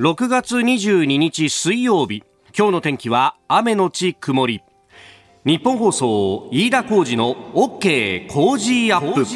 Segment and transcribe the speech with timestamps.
[0.00, 2.24] 6月22日水曜日。
[2.56, 4.62] 今日の天気は雨のち曇り。
[5.44, 9.26] ニッポン放送飯田浩司の OK コージーアップ。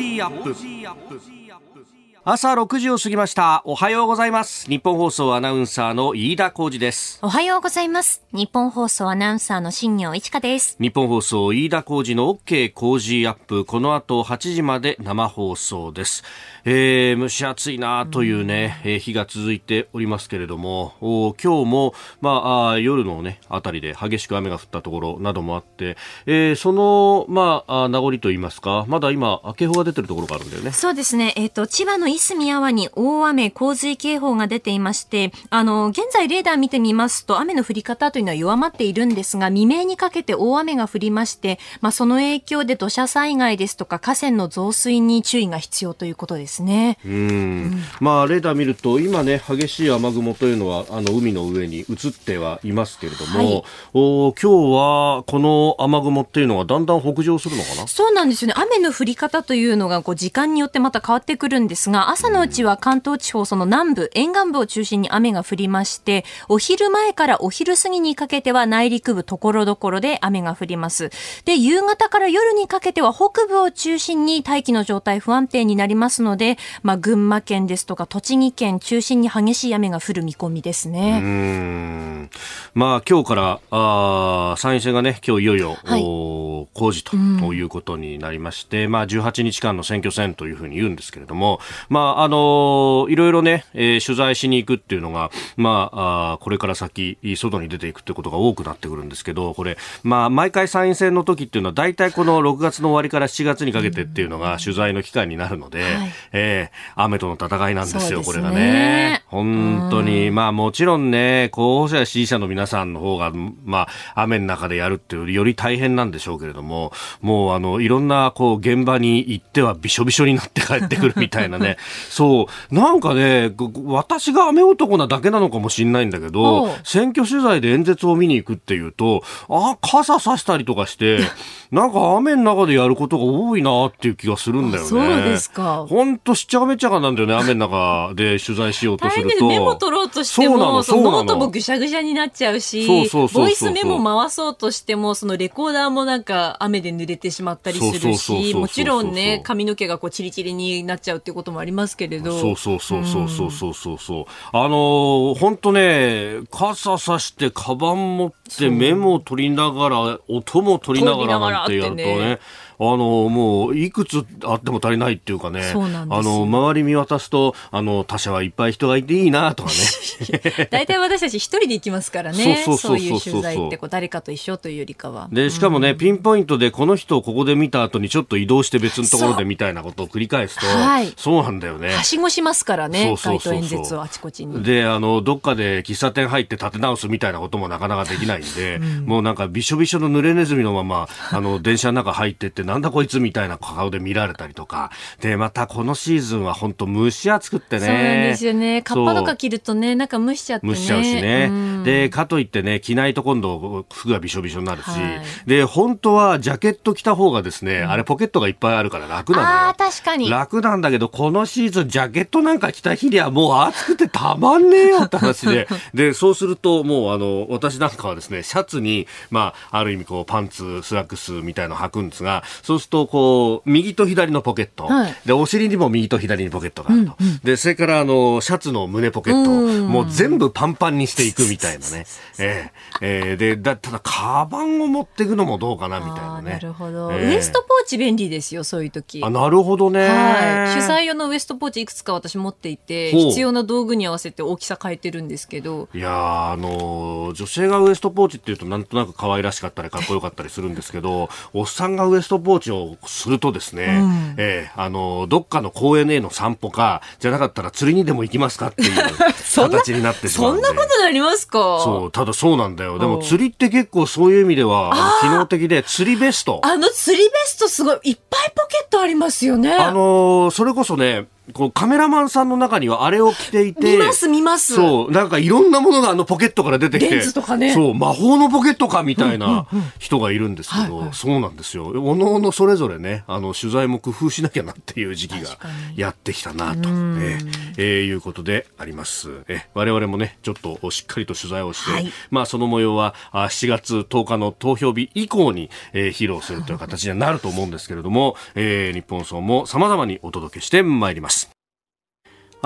[2.29, 3.63] 朝6時を過ぎました。
[3.65, 4.69] おはようございます。
[4.69, 7.21] ニッポン放送アナウンサーの飯田浩司です。
[7.23, 8.21] おはようございます。
[8.33, 10.77] ニッポン放送アナウンサーの新行市佳です。
[10.81, 13.65] ニッポン放送飯田浩司の OK コージーアップ。
[13.65, 16.25] この後8時まで生放送です。
[16.65, 25.97] えー、蒸し暑いなというね、えー、日が続いておりますけれども、お今日も、まあ、夜のね、あたりで激しく雨が降ったところなどもあって、
[26.27, 30.73] えー、その、まあ、名残といいますか、まだ今、警報が出てるところがあるんだよね。
[30.73, 31.33] そうですね。
[31.37, 46.99] えっ、ー、と、千葉のいすみ阿波に大雨洪水警報が出ていまして、あの、現在レーダー見てみますと、雨の降り方というのは弱まっているんですが、未明にかけて大雨が降りまして、まあ、その影響で土砂災害ですとか河川の増水に注意が必要ということですね。
[47.05, 57.87] うん、まあレーダー見ると今ね激しい雨雲というのはあの海の上に移ってはいますけれども、はい、お今日はこの雨雲っていうのはだんだん北上するのかな？
[57.87, 58.55] そうなんですよね。
[58.57, 71.11] 雨の降り方というのがこう時間によってまた変わってくるんですが朝のうちは関東地方その南部沿岸部を中心に雨が降りましてお昼前からお昼過ぎにかけては内陸部ところどころで雨が降ります。
[71.45, 81.21] で夕方から夜にかけては北部を中心に大気の状態不安定になりますのでまあ、群馬県ですとか栃木県中心に激しい雨が降る見込みですね。
[81.23, 82.31] うん。
[82.75, 109.23] まあ、今日からあ参院選がね今日いよいよ、はい、公示ということになりまして、うん、まあ、18日間の選挙戦というふうに言うんですけれども、まああのいろいろね、えー、取材しに行くっていうのが、まあ、あこれから先外に出ていくってことが多くなってくるんですけどこれ、まあ、毎回参院選の時っていうのは大体この6月の終わりから7月にかけてっていうのが取材の期間になるので、はい、えー、雨との戦いなんですよ、すね、これがね。
[109.27, 113.33] 本当に、まあもちろんね、候補者や支持者の皆さんの方が、
[113.65, 121.76] まあ雨の中でやるっていうより大変なんでしょうけれども、もうあの、いろんなこう現場に行ってはびしょびしょになって帰ってくるみたいなね。
[122.11, 123.53] そう、なんかね、
[123.85, 131.21] 私が雨男なだけなのかもしれないんだけど、選挙取材で演説を見に行くっていうと、あ、傘さしたりとかして、
[131.71, 134.89] なんか雨の中でやることが多いなっていう気がするんだよね。
[134.89, 135.85] そうですか。
[135.89, 139.49] 本当しっちゃかめっちゃかなんだよね、雨の中で取材しようとすると。
[139.49, 152.39] メモ取ろうとしても、ノートもぐしゃぐしゃになっちゃうし、ボイスメモ回そうとしても、そのレコーダーもなんか雨で濡れてしまったりするし、もちろんね、髪の毛がこうチリチリになっちゃうっていうこともありますけれど。
[152.39, 154.25] そうそうそうそうそうそうそう。
[154.53, 162.41] あの本当ね、傘さして、カバン持ってメモ取りながら、音も取りながらなんてやるとね、
[162.79, 169.77] あの、もう、いくつあっても足りないっていうかね、あの、周り見渡すと、あの、他社はいっぱい人がいていいなとかね。
[170.71, 172.65] 大体私たち一人で行きますからね。
[172.79, 175.29] そういう取材ってこう誰かと一緒というよりかは。
[175.33, 181.95] で、しかもね、うん、ピンポイントでこの人をここで見た後にちょっと移動して別のところでみたいなことを繰り返すと、はい、そうなんだよね。
[181.95, 184.63] はしごしますからね、街頭演説をあちこちに。
[184.63, 194.91] で、あの、どっかで喫茶店入って立て直すみたいなこともなかなかできないんで、うん、もうなんかびしょびしょの濡れネズミのまま、あの、電車の中入ってって、なんだこいつみたいな顔で見られたりとか、
[195.21, 197.87] で、またこのシーズンは本当蒸し暑くってね。
[197.87, 198.83] そうなんですよね。
[198.83, 200.75] カッパとか着るとね、なんか蒸しちゃってね。
[200.75, 201.49] 蒸しちゃうしね。
[201.51, 209.49] うん、で、かといってね、着ないと今度服がびしょびしょになるし、はい、で、本当はジャケット着た方がですね、うん、あれポケットがいっぱいあるから楽なのよ。
[209.49, 210.29] ああ、確かに。
[210.29, 229.47] 楽なんだけど、このシーズンジャケットなんか着た日にはもう暑くてたまんねえよって話で、で、そうするともうあの、私なんかはですね、シャツに、まあ、ある意味こうパンツ、スラックスみたいの履くんですが、そうするとこう、右と左左のポケット、はい、でお尻にも右と左にポケットがあると、うんうん、でそれからあのシャツの胸ポケット。
[229.47, 232.07] をもう全部パンパンにしていくみたいなね、
[232.39, 236.53] えーえー、でだただカバンを持っていくのもどうかなみたいなね。
[236.53, 239.23] なるほど、えー、ウエストポーチ便利ですよそういう時。
[239.23, 245.89] あなるほどね、はい、取材用のウエストポーチいくつか私持っていて必要な道具に合わせて大きさ変えてるんですけど。
[245.95, 258.93] いやあの女性がウエストポーチっていうとなんとなく可愛らしかったりかっこよかったりするんですけどおっさんがウエストポーチをするとですね、うん、えー、あの、どっかの公園への散歩か、じゃなかったら釣りにでも行きますかっていう
[259.55, 261.59] 形になってしまうそんなことなりますか？
[261.83, 262.99] そう、ただそうなんだよ。
[262.99, 266.61] でも釣りって結構そういう意味では、機能的で、釣りベスト。
[266.65, 269.75] あの釣りベストすごい、いっぱいポケットありますよね。
[269.75, 273.97] あのそれこそね、こうカメラマンさんの中にはあれを着ていて。
[273.97, 274.75] 見ます見ます。
[274.75, 277.15] そう、なんかいろんなものがあのポケットから出てきて。
[277.15, 279.67] レンズとかねそう、魔法のポケットかみたいな
[279.99, 281.87] 人がいるんですけど、そうなんですよ。
[281.87, 285.57] おのおのそれぞれね、あの、取材も工夫しなきゃなっていう時期が
[285.95, 287.39] やってきたなと、え
[287.79, 289.31] えーいうことであります。
[289.49, 301.36] え我々もね、ちょっとしっかりと取材をして、はいまあその模様はあ7月10日の投票日以降に、えー披露するという形にはなると思うんですけれども、えー日本総も様々にお届けしてまいります。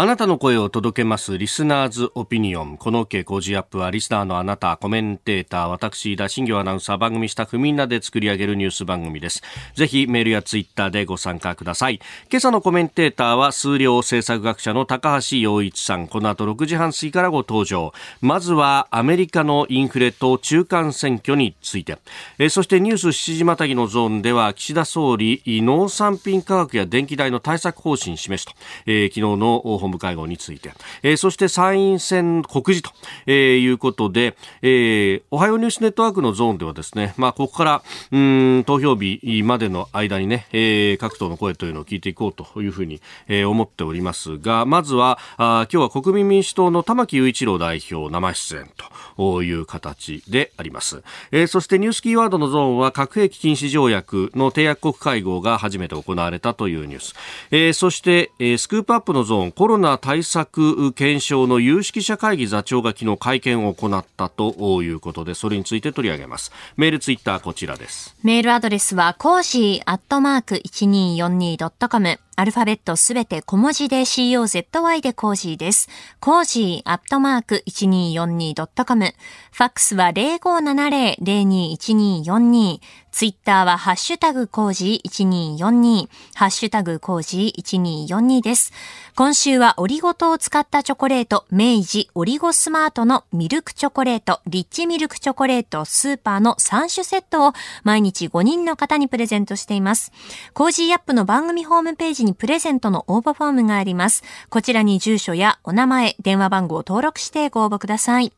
[0.00, 2.78] あなたの声を届けますリスナーズオピニオン。
[2.78, 9.42] この OK 工事アップはリスナーのあなた、コメンテーター、私、田新行アナウンサー、番組スタッフみんなで作り上げるニュース番組です。
[9.74, 12.00] ぜひメールやツイッターでご参加ください。
[12.30, 16.08] 今朝のコメンテーターは数量政策学者の高橋洋一さん。
[16.08, 17.92] この後6時半過ぎからご登場。
[18.22, 21.98] まずはアメリカのインフレと中間選挙について。
[22.38, 28.54] えそしてニュース7時またぎのゾーンでは岸田総理、農産品価格や電気代の対策方針示しと、
[28.86, 30.72] えー昨日の本部会合について、
[31.02, 32.94] えーそして参院選告示と、
[33.26, 37.82] えーいうことで、えーおはようニュースネットワークのゾーンではですね、まあ、ここから、
[38.12, 48.70] うん、投票日までの間にね、えー各党の声というのを聞いていこうというふうに、えー思っておりますが、まずは、あ今日は国民民主党の玉木雄一郎代表生出演
[49.16, 51.02] という形であります。
[51.32, 57.14] えーそしてニュースキーワードのゾーンは核兵器禁止条約の締約国会合が初めて行われたというニュース。
[57.50, 66.52] えーそして、えースクープアップのゾーンコロナ対策検証の有識者会議座長が昨日会見を行ったということで、それについて取り上げます。
[66.76, 68.16] メール、ツイッターこちらです。
[68.22, 72.18] メールアドレスは、コージーアットマーク 1242.com。
[72.36, 75.88] アルファベットすべて小文字で COZY でコージーです。
[76.20, 79.14] コージーアットマーク 1242.com。
[79.52, 82.80] ファックスは0570-021242。
[83.12, 86.08] ツイッターはハッシュタグコージー1242。
[86.34, 88.72] ハッシュタグコージー1242です。
[89.16, 100.12] 今週はオリゴ糖を使ったチョコレート、明治オリゴスマートのミルクチョコレート、リッチミルクチョコレート、スーパーの3種セットを毎日5人の方にプレゼントしています。
[100.54, 104.22] コージーアップの番組ホームページにプレゼントの応募フォームがあります。
[104.48, 108.32] こちらに住所やお名前、電話番号を登録してご応募ください。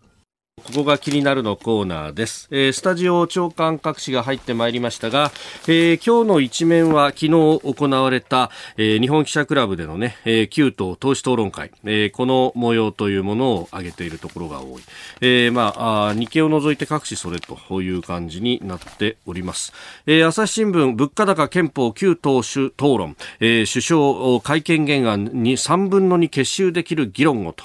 [0.64, 2.46] ここが気になるのコーナーです。
[2.52, 5.32] えースタジオ朝刊各紙が入ってまいりましたが、
[5.66, 14.82] えー今日の一面は昨日行われた、えー日本記者クラブでのね、えー9党党首討論会、えーこの模様というものを挙げているところが多い。
[15.20, 19.72] えーまあ、あ日経を除いて各紙それという感じになっております。
[20.06, 27.64] えー朝日新聞、物価高憲法旧党首討論、えー首相会見原案に3分の2結集できる議論をと。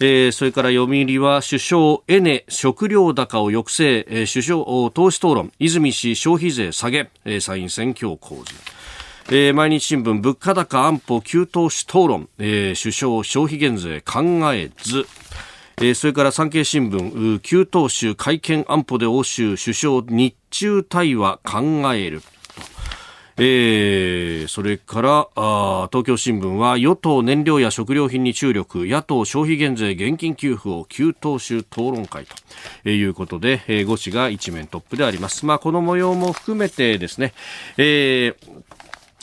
[0.00, 8.54] えーそれから読売は首相エネ食料高を抑制、えー首相党首討論泉氏消費税下げ、えー参院選挙公示
[9.30, 14.20] えー毎日新聞物価高安保旧党首討論、えー首相消費減税考
[14.52, 15.06] えず
[15.78, 21.60] えーそれから産経新聞、う旧党首会見安保で欧州首相日中対話考
[21.94, 22.22] える。
[23.36, 32.26] えーそれからあ東京新聞は与党燃料や食料品に注力野党消費減税現金給付を旧党首討論会
[32.84, 35.46] と、いうことで、えー、5紙が一面トップであります。
[35.46, 37.32] まあ、この模様も含めてですね、
[37.76, 38.64] えー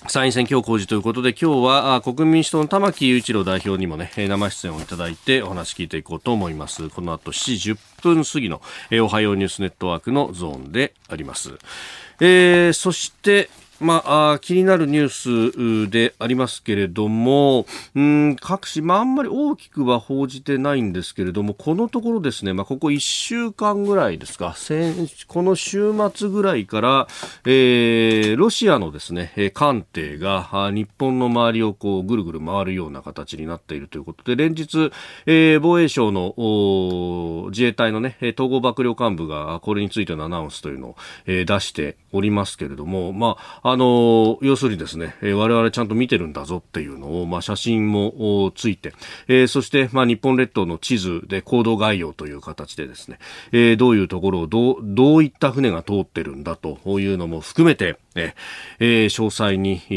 [0.08, 8.64] 参院選挙公示ということで今日は国民民主党の玉木雄一郎代表にもね生出演をいただいてお話聞いていこうと思いますこの後7時10分過ぎの、
[9.04, 11.52] おはようニュースネットワークのゾーンであります、
[12.20, 27.08] えーそしてまあ、気になるニュースでありますけれども、うん、各紙、まあ、あんまり大きくは報じてないんですけれども、このところですね、まあ、ここ1週間ぐらいですか、先この週末ぐらいから、
[27.46, 34.92] えーロシアのですね、艦艇が日本の周りをこうぐるぐる回るような形になっているということで、連日、
[35.26, 48.94] えー防衛省の自衛隊のね、統合幕僚幹部がこれについてのアナウンスというのを、えー出しておりますけれども、まあ、あの要するにですね、えー我々ちゃんと見てるんだぞっていうのを、まあ、写真もついて、
[49.30, 53.18] えーそして、まあ、日本列島の地図で行動概要という形でですね、
[53.54, 59.94] えーどういうところをどう、どういった船が通ってるんだというのも含めて、えー詳細に、え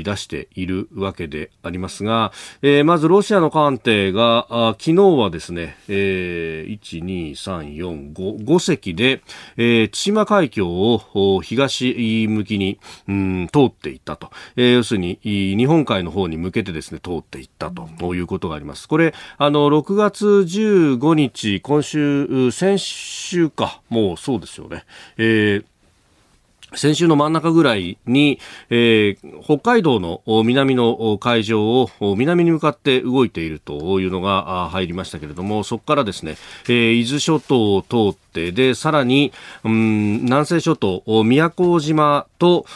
[0.00, 2.32] ー出しているわけでありますが、
[2.62, 9.22] えーまずロシアの艦艇が、あ昨日はですね、えー1、2、3、4、5、5隻で、
[9.56, 14.30] えー千島海峡を東向きに、うん、通っていったと。
[14.56, 18.88] えー要するに、い日本海の方に向けてですね、通っていったということがあります。
[18.88, 24.84] これ、あの、6月15日、今週、う先週か、もうそうですよね。
[25.16, 25.64] えー
[26.76, 28.38] 先週の真ん中ぐらいに、
[28.70, 36.36] えー、北海道の南の海上を南に向かって動いているというのが入りましたけれども、そこからですね、
[36.68, 39.32] えー、伊豆諸島を通って、で、さらに、
[39.64, 42.66] うん、南西諸島、宮古島と、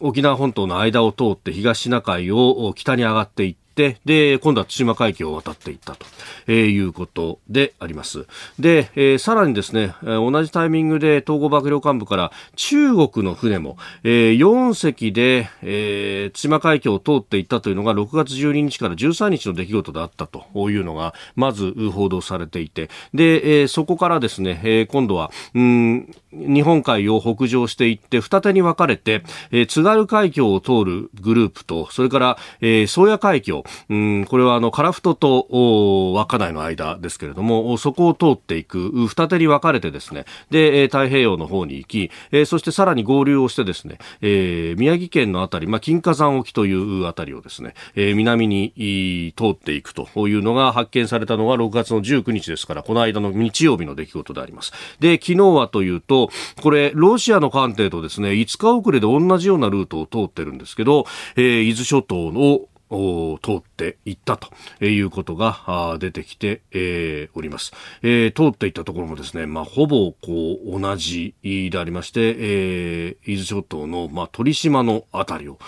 [0.00, 6.06] 沖縄本島の間を通って東シナ海を北に上がっていって、で、今度は対馬海峡を渡っていったと、
[6.46, 8.26] えー、いうことであります。
[8.58, 54.72] で、えー、さらにですね、同じタイミングで統合幕僚監部から中国の船も、えー、4隻で、えー、対馬海峡を通っていったというのが6月12日から13日の出来事であったというのが、まず報道されていて、で、えー、そこからですね、えー、今度は、うん、日本海を北上していって、二手に分かれて、えー、津軽海峡を通るグループと、それから、えー、宗谷海峡、うん、これはあの、樺太と稚内の間ですけれども、そこを通っていく、二手に分かれてですね、で、太平洋の方に行き、えー、そしてさらに合流をしてですね、えー、宮城県のあたり、まあ、金華山沖というあたりをですね、えー、南に通っていくというのが発見されたのが6月の19日ですから、この間の日曜日の出来事であります。
[55.00, 56.30] で、昨日はというと、
[56.62, 61.06] これ、ロシアの艦艇とですね、5日遅れで同じようなルートを通ってるんですけど、
[61.36, 75.58] えー、伊豆諸島の通っっていったということが出てきて、え、おります、えー、通っていったところもですね、まあ、ほぼこう同じでありまして、えー、伊豆諸島の、まあ、鳥島のあたりを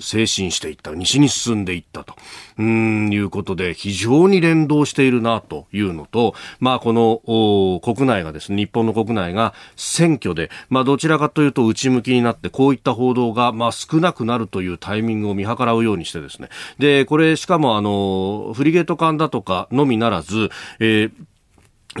[0.00, 2.14] 精進していった西に進んでいったと
[2.58, 16.48] うんいうことで非常に連動しているなというのと、まあ、この国内がですね日本の国内が選挙で、まあ、どちらかというと内向きになってこういった報道が、まあ、少なくなるというタイミングを見計らうようにしてですねね。
[16.78, 21.12] で、これしかもあの、フリゲート艦だとかのみならず、えー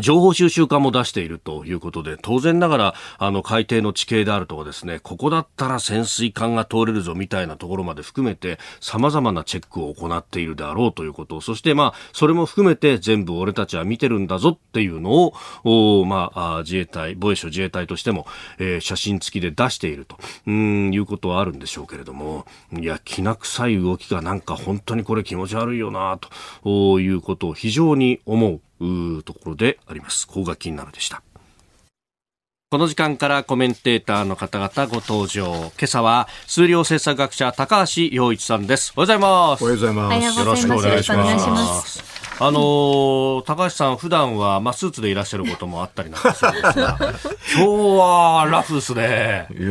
[0.00, 15.32] 情報収集艦も出しているということで、当然ながら、あの、海底の地形であるとかですね、ここだったら潜水艦が通れるぞみたいなところまで含めて、様々なチェックを行っているであろうということそしてまあ、それも含めて全部俺たちは見てるんだぞっていうの
[15.64, 18.26] を、まあ、自衛隊、防衛省自衛隊としても、
[18.58, 26.18] えー、写真付きで出していると、うん、いうことはあるんでしょうけれども、いや、きな臭い動きがなんか本当にこれ気持ち悪いよな、
[26.62, 28.60] ということを非常に思う。
[28.80, 30.26] うところであります。
[30.26, 31.22] ここが気になるでした。
[32.68, 35.52] この時間からコメンテーターの方々ご登場。
[35.52, 38.92] 今朝は数量政策学者高橋洋一さんです。
[38.96, 39.62] おはようございます。
[39.62, 40.38] おはようございます。
[40.40, 42.05] よろしくお願いします。
[42.38, 46.52] あのー、高橋さん、普段は、まあ、スーツでいらっしゃることもあったりなんですが、
[47.56, 47.66] 今日
[47.98, 49.46] はラフですね。
[49.50, 49.68] いや、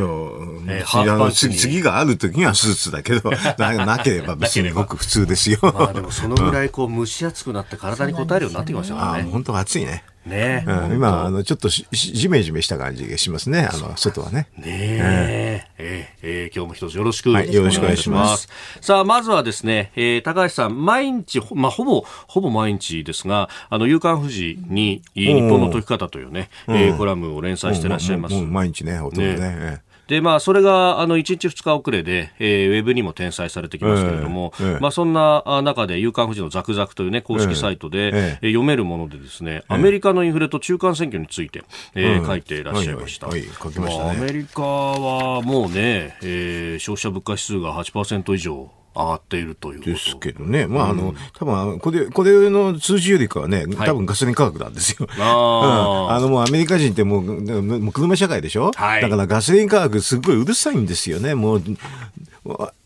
[0.67, 3.29] えー、次次がある時にはスーツだけど、
[3.59, 5.59] ななければ別にごく普通ですよ。
[5.77, 9.29] まあでもそのぐらいこう蒸し暑くなって体に応えるようになってきましたからね。
[9.31, 10.03] 本当暑いね。
[10.25, 14.47] ね、うん、今あのちょっとしじめじめした感じがしますねあの外はね。
[14.57, 17.53] ねえ、うん、えー、えー、今日も一つよろしくお願いします。
[17.53, 18.49] はい、よろしくお願いします。
[18.81, 28.35] さあまずはですね、えー、高橋さん毎日まあほぼほぼ毎日ですがあの夕刊富士に日本の解き方というね、うん、えー、コラムを連載していらっしゃいます。
[28.35, 29.55] 毎日ねほとんどね。
[29.55, 41.63] ねで、まあ、それが、あの、1日2日遅れで、えー、ウェブにも転載されてきますけれども、えーえー、まあ、そんな中で、夕刊富士のザクザクというね、公式サイトで、えー、読めるものでですね、アメリカのインフレと中間選挙について、
[41.95, 43.27] えー、書いていらっしゃいました。
[43.27, 43.49] はい、はい。
[43.49, 55.07] 書きました、ね、アメリカはもうね、えー、消費者物価指数が8%以上、上がっているというですけどね、まあ、あの、多分これ、これの数字よりかはね、多分ガソリン価格なんですよ。
[55.19, 61.61] あ,、うん、あの、もうアメリカ人ってもう、もう車社会でしょ、はい、だからガソリン価格すごいうるさいんですよね、もう、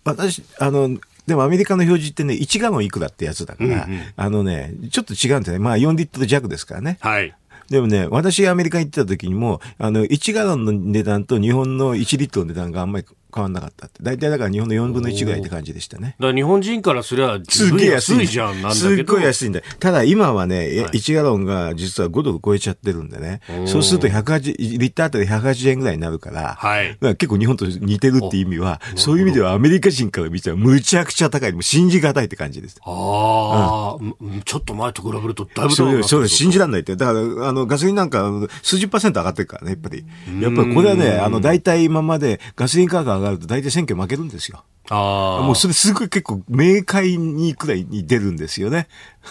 [0.04, 0.98] 私、あの、
[1.28, 5.60] でもアメリカの表示ってね、1ガロンいくらってやつだから、うんうん、あのね、ちょっと違うんですね。
[5.60, 6.98] まあ4リットル弱ですからね。
[7.02, 7.36] はい。
[7.70, 14.00] でもね、私がアメリカに行ってた時にも、あの、1ガロンの値段と日本の1リットルの値段があんまり変わんなかったって。
[14.02, 16.16] 大体だから日本の4分の1ぐらいって感じでしたね。
[16.20, 18.74] だから日本人からすれば、すげえ安いじゃん、なんだけど。
[18.76, 23.42] すっごい安いんだただ今はね、はい、1ガロンが実は5ドル超えちゃってるんでね。
[23.66, 31.54] そうすると180、リッターあたり180円ぐらいになるから、はい、結構日本と似てるって意味は、そういう意味ではアメリカ人から見たらむちゃくちゃ高い。
[31.54, 32.78] もう信じがたいって感じです。
[32.84, 36.04] ああ、うん、ちょっと前と比べるとだいぶ高い。
[36.04, 36.96] そう、信じらんないって。
[36.96, 38.32] だから、あの、ガソリンなんか
[38.64, 40.06] 数十パーセント上がってるからね、やっぱり。
[40.42, 44.64] やっぱりこれはね、あの、大体今までガソリン価格上がると大体選挙負けるんですよ。
[44.92, 48.88] あもうそれすごい結構明快にくらいに出るんですよね。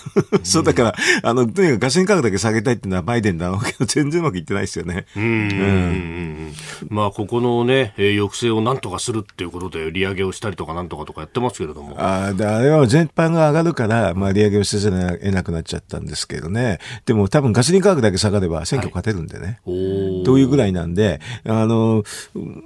[0.42, 5.06] そうだから、あの、とにかくガソリン価格だけ下げたいっていうのはバイデンだろうけど、全然うまくいってないですよね。
[5.16, 5.22] うん。
[5.22, 6.54] うん
[6.90, 11.96] まあ、ここのね、えー、抑制をなんとかするっていうことで、利上げをしたりとかなんとかとかやってますけれども。
[11.98, 16.78] ああ、あれは全般が上がるから、まあ、利上げをせざるを得なくなっちゃったんですけどね。
[17.06, 19.60] でも多分ガソリン価格だけ下がれば選挙勝てるんでね。
[19.64, 19.72] は
[20.22, 22.04] い、というぐらいなんで、あの、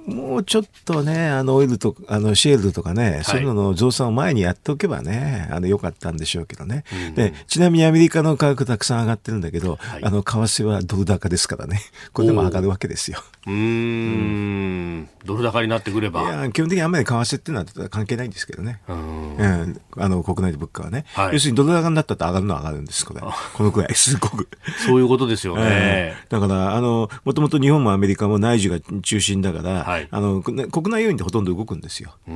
[0.07, 6.83] もうちょっとね、あの、オイルと、あの、シェールとかね、はい、そういうのの増産を前にやっておけばね、あの、良かったんでしょうけどね。
[7.17, 11.81] うんで、ちなみにアメリカの価格たくさん上がってるんだけど、はい、あの、為替はドル高ですからね。
[12.13, 13.23] これでも上がるわけですよ。
[13.45, 16.23] うん、ドル高になってくれば。
[16.23, 18.79] いや、基本的にあんまり為替っていうのは関係ないんですけどね。
[18.87, 21.05] うん、あの、国内で物価はね。
[21.13, 23.21] はい、要するにドル高になったって上がるのは上がるんです、これ。
[23.21, 24.47] このくらい、すごく。
[24.85, 25.61] そういうことですよね。
[25.65, 32.15] えー、だから、あの、もともと日本もアメリカも内需が中心だから、はい、あの、国内要因でほとんど動くんですよ。
[32.25, 32.31] そ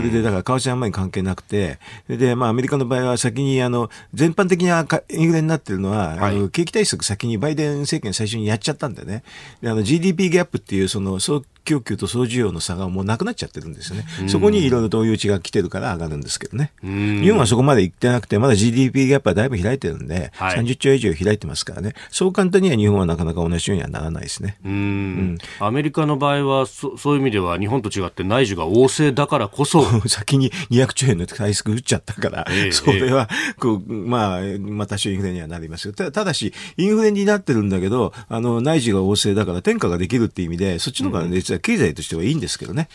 [0.00, 1.78] れで、だから、為替あんまり関係なくて、
[2.08, 9.22] で、まあ、アメリカの場合は先に、あの、全般的なインフレになってるのは、はい、あの景気対策先にバイデン政権最初にやっちゃったんでね。
[9.60, 14.06] であの GDP ギャップっていう、その、早供給と総需要の差がもうなくなっちゃってるんですよね。
[14.28, 16.72] そこにいろいろと追い打ちが来てるから上がるんですけどね。
[16.82, 21.94] 日本はそこまで行ってなくて、まだ GDP ギャップはだいぶ開いてるんで、はい、30兆以上開いてますからね。
[22.10, 24.56] そう簡単には日本はなかなか同じようにはならないですね。
[24.64, 29.84] うん、アメリカの場合はそ、そういう意味では日本と違って内需が旺盛だからこそ。
[30.08, 35.94] 先に200兆円の対策打っちゃったから、えー、それは、こう、まあ、またインフレにはなりますよ。
[35.94, 42.88] ただし、インフレになってるんだけど、あの、内需が旺盛だから転嫁ができるっていう意味で、そっちの方が実は経済としてはいいんですけどね。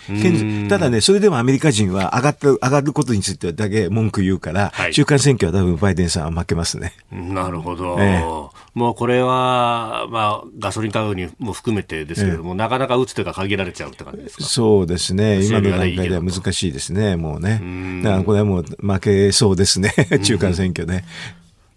[0.69, 6.93] ただね、それでもアメリカ人は上がって上がることについてはだけ文句言うから、はい、中間選挙は多分バイデンさんは負けますね。
[7.11, 7.97] なるほど。
[7.99, 14.43] えー、もうこれは、まあ、ガソリン価格にも含めてですけれども、えー、なかなか打つ手が限られちゃうって感じですか？
[14.45, 15.43] そうですね。
[15.45, 18.01] 今の段階では難しいですね、もうね。
[18.03, 21.03] だからこれはもう負けそうですね、 中間選挙ね。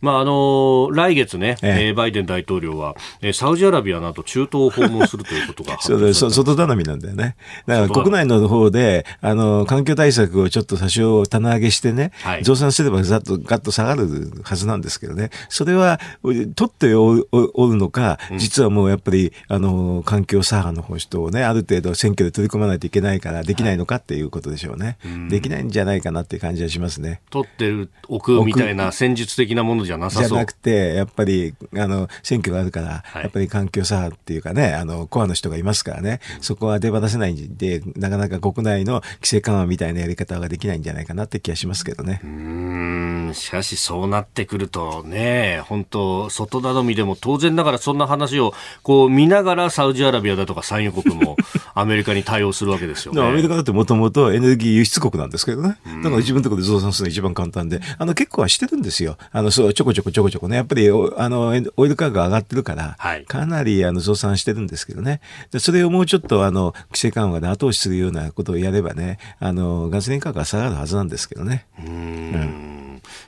[0.05, 1.95] まああの来月ね、ええ。
[1.95, 6.31] バイデン大統領は、えー、サウジアラビアなど中東を訪問するということが そうです。
[6.31, 7.37] 外頼みなんだよね。
[7.67, 24.99] だから国内の方で、あの、環境対策をちょっと多少棚上げしてね、はい、増産すればざっとガッと下がるはずなんですけどね、それは取っておるのか、実はもうやっぱり、あの、環境左派の人をね、ある程度選挙で取り込まないといけないからできないのかっていうことでしょうね。
[25.03, 27.21] はい、できないんじゃないかなっていう感じはしますね。
[27.31, 42.21] 取っておくみたいな戦術的なものじゃなさそうじゃなくて、やっぱり、あの、選挙があるから、はい、やっぱり環境差っていうかね、あの、コアの人がいますからね、うん、そこは手放せないんで、なかなか国内の規制緩和みたいなやり方ができないんじゃないかなって気がしますけどね。
[42.25, 51.37] うん、しかしそうなってくるとね、本当外頼みでも当然ながらそんな話をこう見ながらサウジアラビアだとか産油国も
[51.75, 53.23] アメリカに対応するわけですよね。
[53.23, 55.79] アメリカだってもともとエネルギー輸出国なんですけどね。
[55.85, 59.17] だから自分のところで増産するのが一番簡単で、あの結構はしてるんですよ。
[59.33, 65.21] あの、そう、ちょこちょこちょこちょこね、やっぱり、あの、オイル価格が上がってるから、はい、かなり、あの、増産してるんですけどね。
[65.53, 71.67] でそれをもうちょっと、あの、規制緩和で後押しするようなことをやればね、あの、ガソリン価格が下がるはずなんですけどね。
[71.79, 72.84] うんうん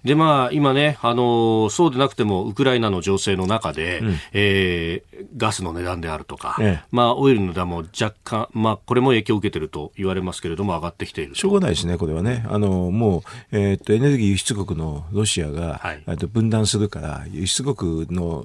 [0.07, 12.47] で、まあ、今ね、あのそうでなくても、ウクライナの情勢の中で、うん、えー、ガスの値段であるとか、ええ、まあ、オイルの値段も若干、まあ、これも影響を受けていると言われますけれども、上がってきているしょうがないですね、これはね。
[12.49, 18.45] あのもう、えー、っと、エネルギー輸出国のロシアが、はい、分断するから、輸出国の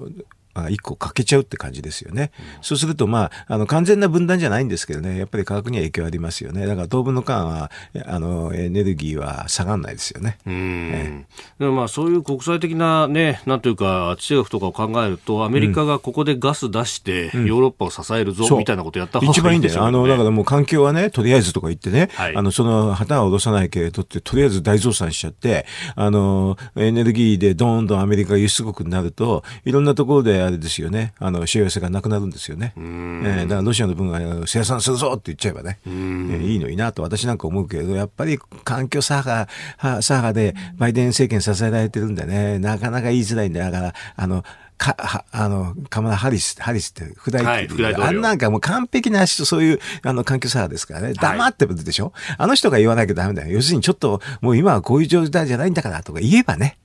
[0.70, 2.30] 一個欠けちゃうって感じですよね。
[2.38, 6.66] うん、そうすると、まあ、あの、完全な分断じゃないんですけどね、やっぱり価格には影響ありますよね。
[6.66, 7.70] だから当分の間は、
[8.06, 10.38] あの、エネルギーは下がらないですよね。
[10.46, 11.26] うん。
[11.58, 19.84] でもまあ、そういう国際的なね、なんというか、地政学とかを考えると、アメリカがここでガス出して、ヨーロッパを支えるぞ、みたいなことやった方がいい、ね、一番いいんだよ。
[19.84, 32.72] あの、だからもう環境はね、とりあえずとか言ってね、はい、あの、その旗は下ろさないけれどって、とりあえず大増産しちゃって、あの、エネルギーでどんどんアメリカが輸出国になると、いろんなところであれですよね、あの、幸せがなくなるんですよね。
[32.76, 44.44] えー、だからロシアの分が生産するぞって言っちゃえばね、えー、いいのになと私なんか思うけど、やっぱり環境左派、左派でバイデン政権支えられてるんでね、なかなか言いづらいんだから、あの、
[44.82, 53.52] か、は、あの、カマラ・ハリス、ハリスって副大統領、はい、あんなんかもう完璧な人、そういう、あの、環境左派ですからね、黙ってるでしょ、はい、あの人が言わなきゃダメだよ。
[53.52, 56.78] 要するにちょっと、もう今はこういう状態じゃないんだからとか言えばね、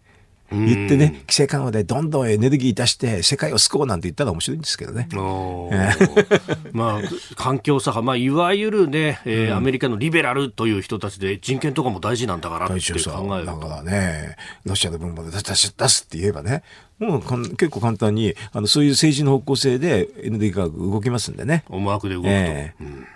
[0.52, 5.10] 言ってね、規制緩和でどんどんエネルギー出して世界を救おうなんて言ったら面白いんですけどね。
[6.72, 16.64] まあ、環境左派、まあ、いわゆるね、えー、うん、アメリカのリベラルという人たちで人権とかも大事なんだからって考えるだからね、ロシアの分まで出す出すって言えばね、
[17.00, 17.22] もう
[17.56, 21.64] 結構簡単にあのそういう政治の方向性でエネルギー価格動きますんでね。
[21.68, 22.32] 思惑で動くと。
[22.32, 23.08] えーうん。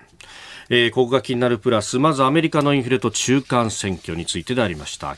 [0.73, 5.17] えー、ここが気になるプラスまずアメリカのインフレと中間選挙についてでありました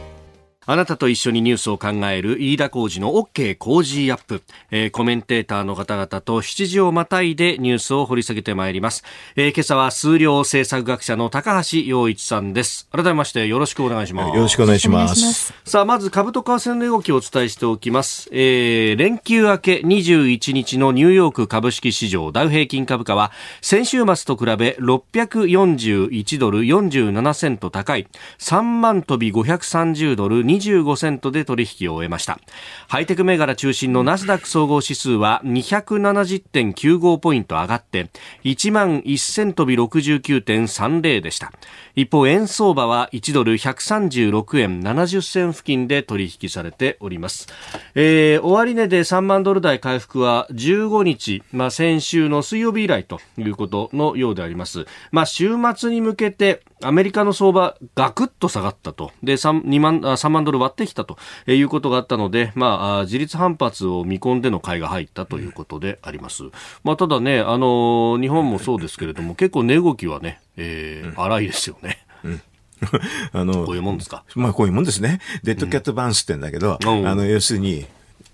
[0.71, 9.03] あなたと一緒にニュースを考える飯田浩二の OK 工事アップ、えー、コメンテーターの方々と7時をまたいでニュースを掘り下げてまいります、
[9.35, 12.87] えー、今朝は数量政策学者の高橋洋一さんです。
[12.89, 14.33] 改めましてよろしくお願いします。
[14.33, 15.53] よろしくお願いします。
[15.65, 28.07] さあまず株と為替の動きをお伝えしておきます、えー、連休明け21日のニューヨーク株式市場ダウ平均株価は先週末と比べ641ドル47セント高い。
[28.39, 32.39] 3万飛び530ドル25セントで取引を終えました。
[32.87, 38.09] ハイテク銘柄中心のナスダック総合指数は270.95ポイント上がって
[38.43, 41.51] 1万1000飛び69.30でした。
[41.95, 47.47] 一方円相場は1ドル136円70銭付近で取引されております、
[47.95, 59.11] えー、終値で3万ドル台回復は15日、まあ、先週の水曜日以来ということのようであります、まあ、週末に向けてアメリカの相場ガクッと下がったと。
[59.21, 66.43] で 3, 2万3万ドル割ってきたということがあったので、まあ、自立反発を見込んでの買いが入ったということであります、
[66.83, 72.05] まあ、ただねあの日本もそうですけれども結構値動きはね、えー、荒いですよね。
[72.23, 72.41] うん
[73.31, 74.23] あの、こういうもんですか？
[74.35, 75.19] まあ、こういうもんですね。
[75.43, 77.85] デッドキャットバウンスってんだけど、うん、あの、要するに、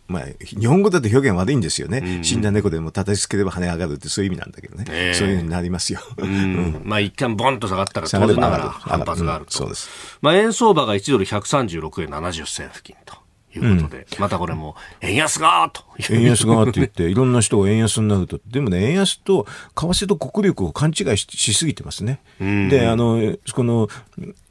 [0.08, 1.98] まあ、日本語だと表現悪いんですよね。
[2.00, 4.86] うん、死んだ猫でも叩きつければ跳ね上がるってそういう意味なんだけどね。
[4.90, 6.00] えー、そういうふうになりますよ。
[6.18, 9.52] うん、まあ一回ボンと下がったら当然ながら反発があると。
[9.52, 9.90] そうです。
[10.22, 13.28] まあ円相場が1ドル136円70銭付近と。
[13.56, 22.20] いうことで、うん、またこれも、円安がと円安がって言って、いろんな人が円安になると、でもね、円安と為替と国力を勘違いししすぎてますね。
[22.40, 23.88] で、あの、この、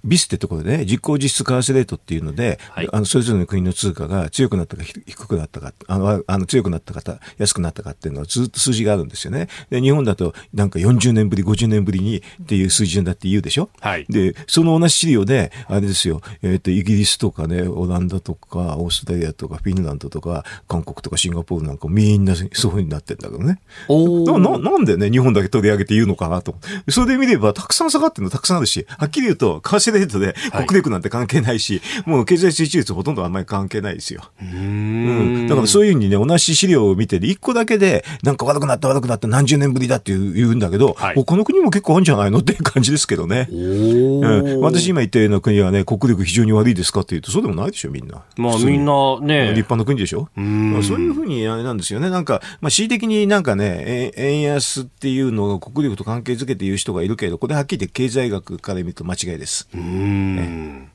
[0.07, 9.49] ビスってところでね、実行実質為替レートっていうので、はい、あのそれぞれの国の通貨が強くなったか低くなったか、あの、あの強くなったか、安くなったかっていうのはずっと数字があるんですよね。
[9.71, 13.69] で、日本だとなんか40年ぶり、50年ぶりにっていう水準だって言うでしょ？
[13.81, 23.61] はい、で、その同じ資料で、あれですよ、えっ、ー、と、イギリスとかね、オランダとか、オーストラリアとか、フィンランドとか、韓国とかシンガポールなんかみんなそういうふうになってんだけどね。
[23.89, 26.57] なななんでね、日本だけ取り上げて言うのかなと。
[26.89, 34.23] それで見れば、たくさん下がってるのたくさんあるし、はっきり言うと、為替レートで国力なんて関係ないし、はい、もう経済成長率ほとんどあんまり関係ないですよ。
[34.41, 43.49] うん,、だからそういうふうにね、同じ資料を見て、一個だけで、なんか悪くなった悪くなった何十年ぶりだって言うんだけど、はい、この国も結構あるんじゃないのっていう感じですけどね。
[43.51, 48.23] うん、私今言ったような国はね、国力非常に悪いですかって言うと、そうでもないでしょ、みんな。
[48.37, 49.55] まあみんなね。
[49.55, 50.29] 立派な国でしょ？
[50.37, 52.11] うまあ、そういうふうにあれなんですよね。
[52.11, 59.69] なんか、まあ恣意的になんかね、円安っていうのが国力と関係づけて言う人がいるけど、これはっきり言って経済学から見ると間違いです。
[59.75, 60.91] うん、ね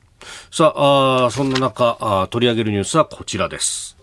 [0.50, 3.96] さああ、そんな中あ、取り上げるニュースはこちらです。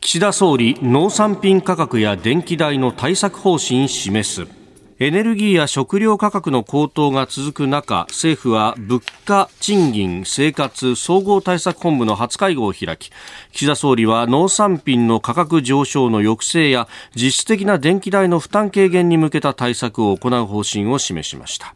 [0.00, 4.46] 岸田総理、農産品価格や電気代の対策方針示す。
[5.00, 13.10] エネルギーや食料価格の高騰が続く中、政府は物価、賃金、生活総合対策本部の初会合を開き、
[13.52, 21.74] 岸田総理は農産品の価格上昇の抑制や実質的な電気代の負担軽減に向けた対策を行う方針を示しました。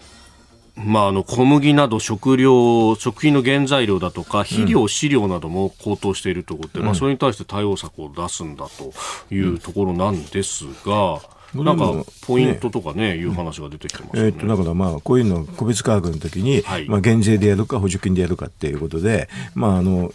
[0.75, 8.93] まあ、あの小麦など食料、食品の原材料だとか肥料、飼料なども高騰しているということで、うん、まあ、それに対して対応策を出すんだと
[9.35, 11.21] いうところなんですが、
[11.55, 20.11] なんかポイントとかね、いう話が出てきてます、ね、えー、っとだからまあこういうの個別価格の時に、はい、まあ減税でやるか補助金でやるかっていうことで、まああの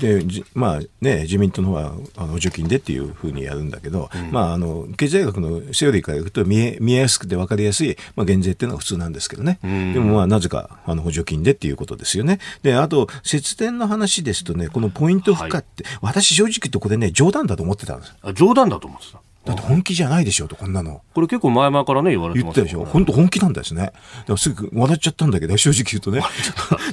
[0.00, 0.22] で
[0.54, 9.58] まあね自民党の方はあの補助金でっていうふうにやるんだけど、うん、まああの経済学のセオリーからいくと見え見えやすくて分かりやすいまあ減税っていうのは普通なんですけどね。
[9.64, 12.38] うん、でもまあなぜかあの補助金でっていうことですよね。
[12.62, 18.14] であと節電の話ですとねこのポイント負荷って、はい、私正直言うとこれね冗談だと思ってたんです。
[18.22, 19.20] あ冗談だと思ってた。
[19.46, 21.02] だって本気じゃないでしょと、こんなの。
[21.14, 23.82] これ結構前々からね、言われてます、ね、言ったでしょ本当本気なんですね。
[23.82, 23.94] だか
[24.28, 26.20] らすぐ笑っちゃったんだけど、 正直言うとね。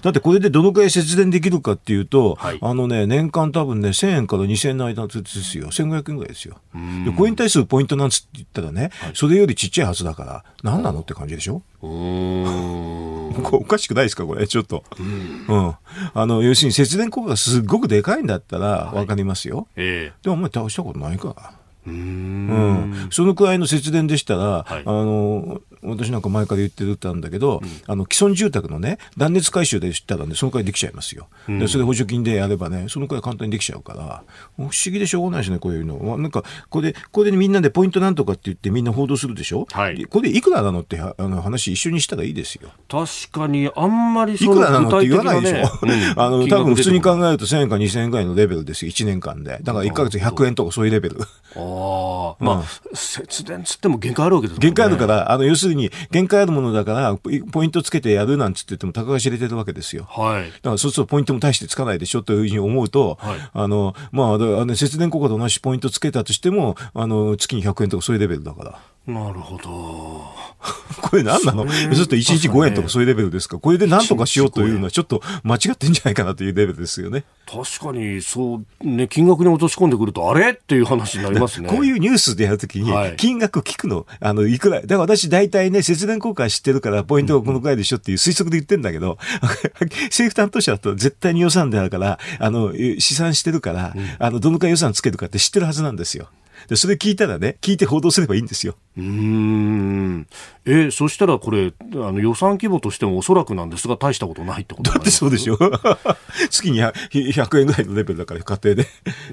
[0.03, 5.69] だってこれでどのくらい節電できるかっていうと、はい、あのね、年間多分ね、1000円から2000円の間ですよ。
[5.71, 6.57] 1500円ぐらいですよ。
[7.05, 11.63] で、コイン対数ポイントなんつって言ったらね、はい、それよりちっちゃいはずだから、何なのって感じでしょ？
[11.83, 14.83] おかしくないですかこれ、ちょっと。
[14.99, 15.45] うん。
[15.47, 15.75] うん、
[16.13, 19.57] あの、要するに節電効果がすごくでかいんだったら、わかりますよ。
[19.57, 21.62] はい、ええー、でもお前倒したことないから。
[21.85, 34.23] うん、そのくらいの節電でしたら、はい、あの私なんか前から言ってたんだけど、うん、あの既存住宅のね断熱改修でしたらねそのくらいできちゃいますよ、うん、でそれ補助金でやればねそのくらい簡単にできちゃうから。
[34.57, 36.17] 不思議でしょうがないですねこういうの。
[36.17, 42.69] なんかこれでこれでみんなでポイントなんとかって言ってみんな報道するでしょ、はい、これでいくらなのってあの話一緒にしたらいいですよ。
[42.87, 45.91] 確かにあんまりそいくらなのって言わないでしょ、うん、
[46.21, 48.91] あの多分普通に考えると1000円か2000円ぐらいのレベルですよ。
[48.91, 49.59] 1年間で。
[49.61, 51.17] だから1か月100円とかそういうレベル。
[51.55, 54.67] ああまあ、節電つっても限界あるわけですもんね。
[54.67, 57.15] 限界あるから、あの、要するに、限界あるものだから、
[57.51, 60.05] ポイントつけてやるなんつって言っても、高が知れてるわけですよ。
[60.09, 60.51] はい。
[60.51, 68.79] だから、そうするとポイントも大してつかないでしょというふうに思うと、はい、あの、まあ、あの節電効果と同じポイントつけたとしても、あの、月に100円とかそういうレベルだから。
[69.05, 70.31] なるほど。
[71.01, 71.65] これ何なの？
[71.65, 73.59] ずっと1日5円とかそういうレベルですか？
[73.59, 77.25] これで何とかしようというのはちょっと間違ってんじゃないかなというレベルですよね。
[77.45, 80.51] 確かに、そう、ね、金額に落とし込んでくると、あれ？
[80.51, 81.67] っていう話になりますね。
[81.69, 89.17] こういうニュースでやるときに、金額聞くの、あの、いくら、だから私大体ね、節電効果知ってるから、ポイントがこのくらいでしょっていう推測で言ってんだけど、
[90.07, 96.29] 政府担当者だと絶対に予算であるから、あの、試算してるから、うん、あの、どのくらい予算つけるかって知ってるはずなんですよ。
[96.67, 98.75] で、それ聞いたらね、聞いて報道すればいいんですよ。
[98.97, 100.27] うん。
[100.65, 105.57] えそしたらこれ、あの予算規模としてもおそらくなんですが、大したことないってことだってそうでしょ？
[106.49, 108.83] 月に100円ぐらいのレベルだから、家庭で。
[108.83, 108.89] ね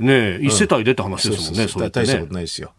[0.09, 2.73] え、一世帯でって話ですもんね、うん、そう大したことないですよ。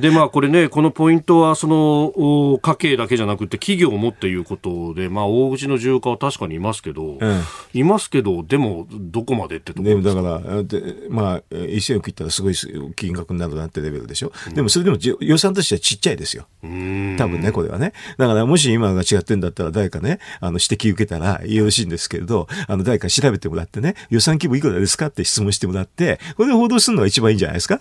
[0.00, 7.40] で、まあ、これね、このポイントは、その、家計だけじゃなくて、企業もっていうことで、まあ、大口の重化は確かにいますけど、うん、
[7.74, 12.54] いますけど、でも、どこまでってところだから、でまあ、1000億いったらすごい
[12.96, 14.32] 金額になるなってレベルでしょ？
[14.48, 16.46] うん、でも、それでも予算としてはちっちゃいですよ。
[16.62, 17.92] 多分ね、これはね。
[18.18, 27.80] だから、もし今が違ってんだったら、誰かね、あの、指摘受けたらよろしいんですけれど、あの、誰か調べてもらってね、予算規模いくらですかって質問してもらって、これで報道するのが一番いいんじゃないですか？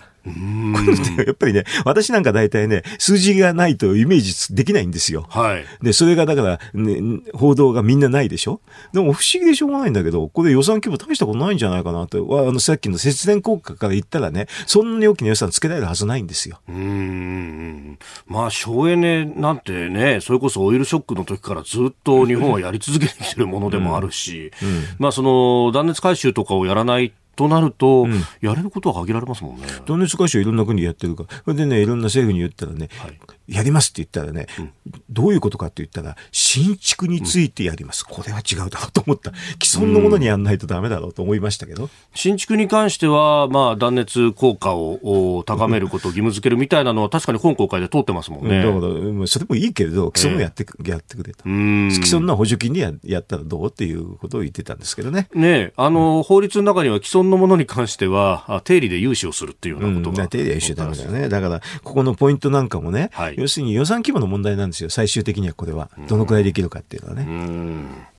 [1.25, 5.25] やっぱりね、私なんか大体ね、数字がないとイメージできないんですよ。
[5.29, 5.65] はい。
[5.81, 8.61] で、それがだから、ね、報道がみんなないでしょ？
[8.93, 12.47] でも不思議でしょうがないんだけど、これ予算規模大したことないんじゃないかなと。
[12.47, 16.59] あの、さっきの節電効果から言ったらね、そんなに大きな予算つけられるはずないんですよ。
[16.67, 17.97] うん。
[18.25, 29.67] まあ、省エネなんてね、それこそオイルショックの時からずっと日本はやり続けてきてるものでもあるし、うんうん、まあ、その、断熱改修とかをやらないとなると、うん、やれることは限られますもんね。
[29.85, 34.71] 断熱改修いろんな国でやってるから、それでね、いろんな政府に言ったらね、はい、やりますって言ったらね、うん、
[35.09, 38.05] どういうことかって言ったら、新築についてやります。
[38.09, 39.31] うん、これは違うだろうと思った。
[39.63, 41.89] 既存のものにやんないとダメだろうと思いましたけど。
[42.15, 48.63] 新築に関しては、まあ、断熱効果を高めることを義務付けるみたいなのは確かに今国会で通ってますもんね。
[48.63, 51.43] だから、それもいいけれど、既存もやって,、えー、やってくれと。
[51.43, 55.27] 既存の補助金にややったらどうっていうことを言ってたんですけどね。
[55.33, 61.29] ねあの、法律の中には既存のものに関しては、定理で融資をするっていうようなことが、うん、定理は融資ダメだよね。
[61.29, 65.89] だから、ここのポイントなんかもね、はい、要するに予算規模の問題なんですよ、最終的にはこれは。
[66.07, 68.16] どのくらいできるかっていうのはね。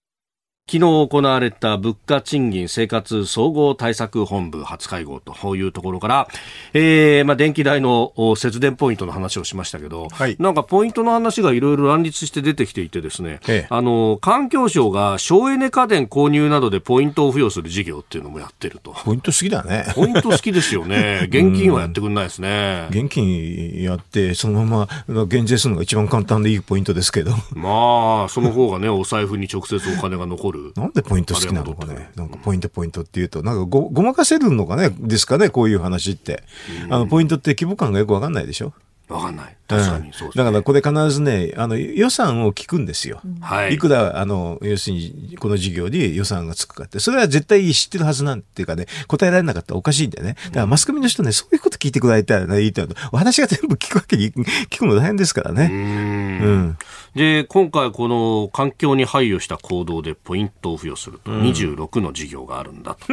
[0.70, 6.28] 昨日行われた物価賃金生活総合対策本部初会合というところから、
[6.74, 18.92] えー、まあ電気代の節電ポイントの話をしましたけど、はい、なんかポイントの話がいろいろ乱立して出てきていてですね、ええ、あの、環境省が省エネ家電購入などでポイントを付与する事業っていうのもやってると。
[18.92, 19.86] ポイント好きだね。
[19.94, 21.28] ポイント好きですよね。
[21.32, 22.88] 現金はやってくんないですね。
[22.90, 27.30] 現金やって、そのまま減税するのが一番簡単でいいポイントですけど。
[27.54, 30.57] まあ、その方がね、お財布に直接お金が残る。
[30.58, 30.72] る。
[30.76, 32.10] なんでポイント好きなのかね。
[32.16, 36.42] なんかポイントポイントっていうと、なんかごごまかせるのかね、ですかね、こういう話って。
[36.90, 38.72] あの、ポイントって規模感がよくわかんないでしょ
[39.08, 39.56] わかんない。
[39.66, 43.20] 確かにそう、ねだからこれ必ずね、あの予算を聞くんですよ。
[43.40, 43.74] はい。
[43.74, 47.00] いくら、あの、要するにこの事業に予算がつくかって。
[47.00, 50.36] それは絶対知ってるはずなんていうかね、答えられなかったらおかしいんだよね。
[50.46, 52.86] だからマスコミの人ね、そういうこと聞いてくれたらいいと。
[53.12, 54.32] 私が全部聞くわけに、
[54.70, 55.68] 聞くの大変ですからね。
[55.70, 56.78] うんうん。
[57.14, 63.12] で、今回この環境に配慮した行動でポイントを付与すると、26の事業があるんだと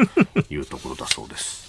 [0.54, 1.64] いうところだそうです。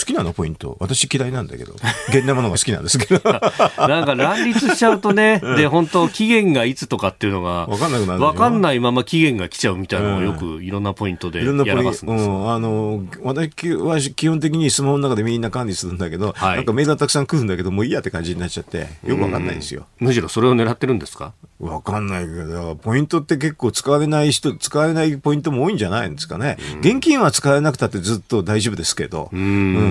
[0.00, 0.76] 好きなのポイント。
[0.80, 1.74] 私嫌いなんだけど。
[2.08, 3.20] 現代ものが好きなんですけど。
[3.30, 12.32] なんか乱立しちゃうとね、 で、本当期限がいつとかっていうのが、わかんなくなるわかんないまま期限が来ちゃうみたいなのをよくいろんなポイントでやらかすんですよ。
[12.32, 19.86] うん、あの、私は基本的にスマホの中でみんな管理するんだけど、はい、なんかメールがたくさん来るんだけど、もういいやって感じになっちゃって、よくわかんないですよ。
[19.98, 21.32] むしろそれを狙ってるんですか？
[21.60, 26.56] わかんないけど、ポイントって結構使われない人、使われないポイントも多いんじゃないんですかね。
[26.80, 29.89] 現金は使われなくたってずっと大丈夫ですけど、うん、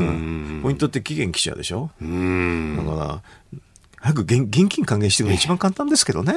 [0.62, 1.90] ポイントって期限来ちゃうでしょ？
[2.02, 2.78] うん。
[2.78, 3.22] だから、
[4.02, 6.34] 早く現現金還元してるのが一番簡単ですけどね。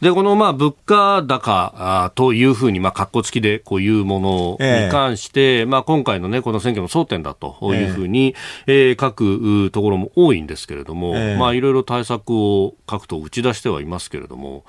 [0.00, 8.34] で、このまあ物価高というふうに、まあ、格好付きでこういうものに関して、えー、まあ今回のね、この選挙の争点だというふうに、
[8.66, 14.64] えー、えー、書くところも多いんですけれども、えー、まあいろいろ対策を書くと打ち出してはいますけれども、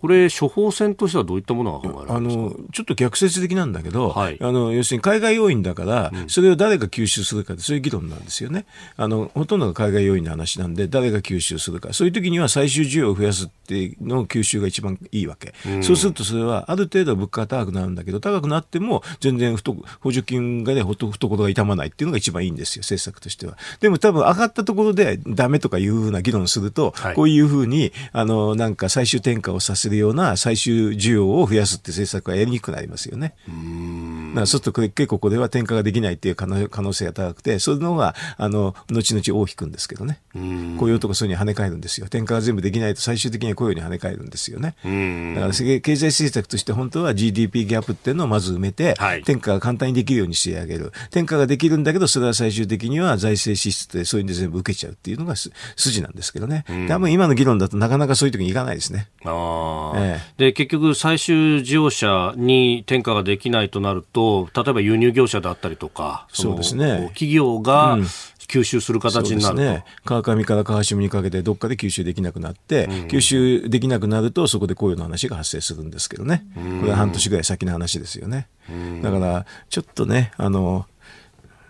[0.00, 8.66] これ、処方箋としてはどういったものがあのちょっと逆説的なんだけど、はい、あの要するに海外要因だから、それを誰が吸収するかそういう議論なんですよね。
[8.96, 9.30] あの。
[9.34, 23.56] ほとんどが海外要因の話なんで、誰が吸収するか、そういう時には最終需要を増やすっていうの吸収が一番いいわけ、うん、そうするとそれはある程度物価が高くなるんだけど、高くなっても全然補助金がね、懐が痛まないっていうのが一番いいんですよ、政策としては。
[23.80, 33.34] でも多分上がったところでダメとかいうふうな議論すると、はい、こういうふうに、あの、なんか最終転嫁をさせるような最終収需要を増やすって政策はやりにくくなりますよね。
[33.46, 40.20] だからそうすると結構これは転嫁ができないっていう可能性が高くて、そういうのが、あの、後々尾を引くんですけどね。
[40.78, 42.06] 雇用とかそういうに跳ね返るんですよ。
[42.06, 44.74] 転嫁が全部できないと最終的には雇用に跳ね返るんですよね。
[45.34, 50.86] だから経済政策として本当は GDP ギャップっていうのをまず埋めて、はい、転嫁が簡単にできるようにしてあげる。
[51.10, 56.64] 転嫁ができるんだけど、それは最終的には財政支出でそういうんで全部受けちゃうっていうのが筋なんですけどね。
[56.88, 59.08] 多分今の議論だとなかなかそういう時にいかないですね。
[59.24, 59.30] あ
[59.96, 67.98] ええ、で結局、最終事業者に転嫁ができないとなると、例えば輸入業者であったりとか、そうですね、企業が、
[68.48, 78.48] 吸収する形になると、ね、川上から川下にかけてどっかで吸収できなくなって、うん、吸収できなくなるとそこで雇用の話が発生するんですけどね、これは半年ぐらい先の話ですよね。
[79.02, 80.86] だからちょっとねあの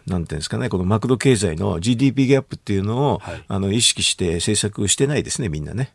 [0.07, 5.93] なんていうんですかね、このマクロ経済の GDP ギャップっていうのを、はい、あの意識して政策してないですね、みんなね。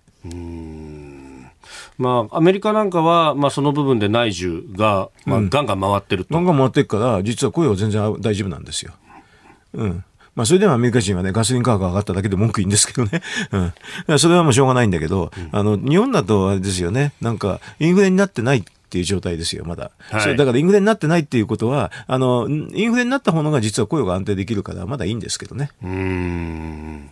[1.97, 8.93] まあ、アメリカなんかは、まあ、その部分で内需が、まあ、ガンガン回ってると、ガンガン回ってるから、実は雇用は全然大丈夫なんですよ。
[9.73, 10.03] うん。
[10.33, 13.21] まあ、それでもアメリカ人はね、ガソリン価格が上がっただけで文句言うんですけどね。
[14.07, 14.19] うん。
[14.19, 19.91] それはもうしょうがないんだけど、うん、あの、日本だとあれですよね、なんか、インフレになってないっていう状態ですよ、まだ。
[20.09, 25.69] はい、だからインフレになってないっていうことは、あの、インフレになった方が実は雇用が安定できるから、まだいいんですけどね。
[25.83, 27.09] うん。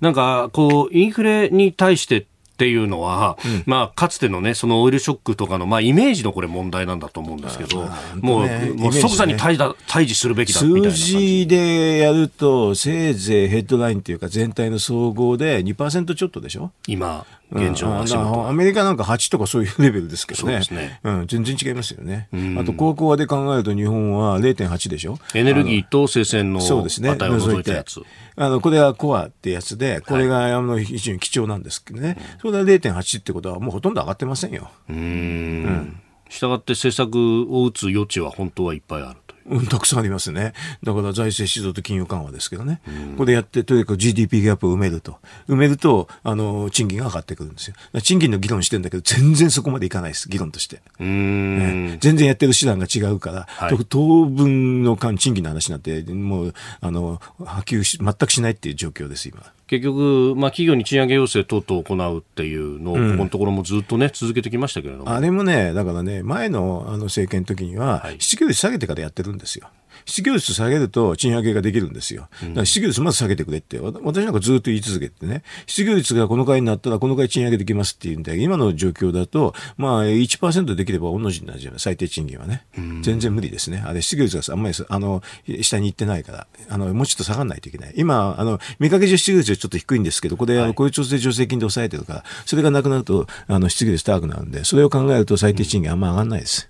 [0.00, 7.86] なんか、こう、インフレに対してっていうのは、うん、まあ、かつてのね、そのオイルショックとかの、まあ、イメージのこれ問題なんだと思うんですけど、
[8.22, 16.70] もう、ね、もう即座に対だ対峙するべきだみたいな数字でやると、せいぜいヘッドラインというか、全体の総合で2%ちょっとでしょ？
[16.86, 17.26] 今。
[17.50, 20.60] 現状、うん、アメリカなんか8とかそういうレベルですけどね。
[20.70, 22.28] ねうん、全然違いますよね。
[22.58, 25.18] あと、高校で考えると日本は0.8でしょ。
[25.34, 28.02] エネルギーと生鮮の値を除いたやつ。
[28.36, 32.16] あの、これはコアってやつで、これがあの非常に貴重なんですけどね。
[32.40, 34.70] それは0.8ってことはもうほとんど上がってませんよ。
[34.90, 34.96] うん。
[34.96, 36.00] うん。
[36.28, 39.18] したがって政策を打つ余地は本当はいっぱいある。
[39.48, 40.52] うん、たくさんありますね。
[40.82, 42.80] だから財政出動と金融緩和ですけどね。
[43.16, 45.18] これやって、とにかく GDP ギャップを埋めると。
[45.48, 47.74] 埋めると、あの、賃金が上がってくるんですよ。
[48.02, 50.82] 賃金の議論してるんだけど、全然そこまでいかないです、議論として。
[50.98, 59.42] ね、全然やってる手段が違うから、はい、当分の間、賃金の話なんて、もう、あの、波及し、全くしないっていう状況です、今。
[59.66, 65.10] 結局、まあ、企業に賃上げ要請等々行うっていうのを、ここのところもずっとね、続けてきましたけれども。
[65.10, 69.68] あれもね、だからね、前のあの政権の時には、失業率下げてからやってるんですよ。
[70.06, 72.28] 失業率下げると賃上げができるんですよ。
[72.40, 82.64] だから失業率まず下げてくれって、私なんかずっと言い続けてね、失業率がこの回になったらこの回賃上げできますっていうんで、今の状況だと、まあ1%できれば同じになるじゃない、最低賃金はね。
[83.02, 83.82] 全然無理ですね。
[83.84, 85.22] あれ失業率があんまりあの
[85.60, 87.92] 下に行ってないから、あのもうちょっと下がらないといけない。
[87.96, 96.68] 今、あの見かけ上失業率はちょっと低いんですけど、これ、はい、雇用調整助成金で抑えてるから、それがなくなるとあの失業率高くなるんで、それを考えると最低賃金あんま上がらないです。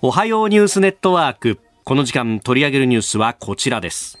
[0.00, 1.58] おはようニュースネットワーク。
[1.82, 4.16] この時間取り上げるニュースはこちらです。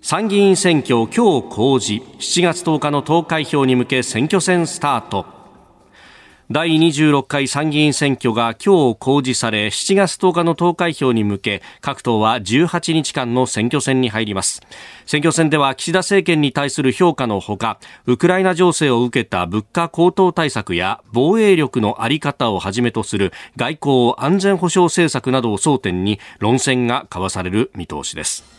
[0.00, 2.04] 参議院選挙今日公示。
[2.20, 5.35] 7月10日の投開票に向け選挙戦スタート。
[6.48, 14.60] 第26回参議院選挙が今日公示され7月10日の投開票に向け各党は18日間の選挙戦に入ります。
[15.06, 28.55] 選挙戦では岸田政権に対する評価のほかウクライナ情勢を受けた物価高騰対策や防衛力の在り方をはじめとする外交安全保障政策などを争点に論戦が交わされる見通しです。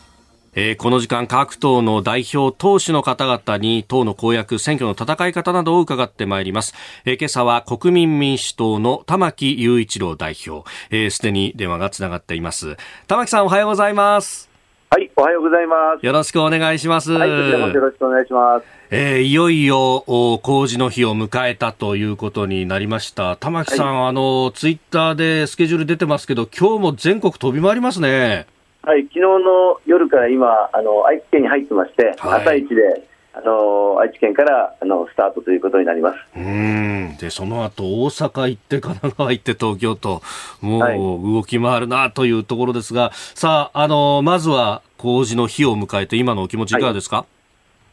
[0.60, 6.74] えー、この時間各党の代表党首の方々に党の公約選挙の戦い方などを伺ってまいります、
[7.06, 10.68] えー、今朝は国民民主党の玉木雄一郎代表
[11.12, 14.50] すで、えー、に電話がつながっています玉木さんおはようございます
[14.90, 16.06] はい、おはようございます。
[16.06, 17.12] よろしくお願いします。
[17.12, 18.66] はい、よろしくお願いします。
[18.90, 20.06] えー、いよいよ
[20.42, 23.36] 工事の日を迎えたということになりました。
[23.36, 28.48] 玉木さん、はい、あのツイッターでスケジュール出てますけど、今日も全国飛び回りますね。
[28.84, 36.18] はい、昨日の夜から今、あの愛知県に入ってまして、はい、朝一であの愛知県からあのスタートということになります。
[36.36, 37.18] うん。
[37.20, 40.22] でその後大阪行って、神奈川行って、東京と、
[40.62, 47.26] もう動き回るなというところですが、はい、さあ、あのまずは工事の日を迎えて、今のお気持ちいかがですか、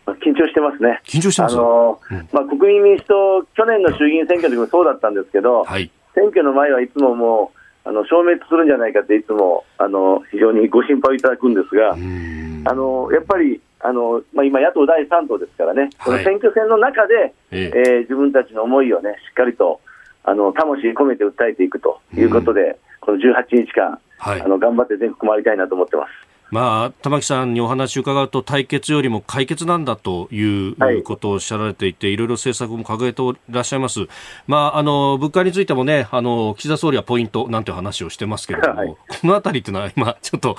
[0.07, 1.01] はい、緊張してますね。
[1.05, 17.79] 緊張してます、あのうん、まあ、国民民主党、去年の衆議院選挙の時もそうだったんですけど、はい、選挙の前はいつももう、あの消滅するんじゃないかっていつもあの非常にご心配いただくんですが、あのやっぱりあの、まあ、今、野党第3党ですからね、この選挙戦の中で、ええ。
[17.99, 19.81] ー、自分たちの思いを、ね、しっかりと
[20.25, 26.34] あの魂込めて訴えていくということで、この18日間、はい、あの頑張って全国回りたいなと思ってます。
[26.51, 34.07] まあ、玉木さんにお話を伺うと対決よりも解決なんだということをおっしゃられていて、はい、いろいろ政策も掲げていらっしゃいます、
[34.47, 40.57] まあ、あの物価についてもねあの岸田総理はポイントなんて話をしてますけれども、はい、このあたりというのは今、ちょっと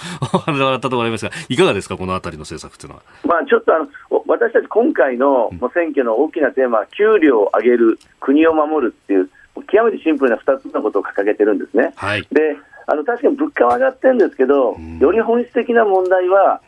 [0.48, 3.04] 笑ったところありますが、いかがですか、このあたりの政策というのは？
[3.24, 3.88] まあ、ちょっとあの
[4.28, 9.30] 私たち今回の選挙の大きなテーマは、給料を上げる、国を守るっていう、
[9.72, 11.94] 極めてシンプルな2つのことを掲げてるんですね。
[11.96, 12.58] はい、で
[12.88, 16.62] あの確かに物価は上がってるんですけど、より本質的な問題は、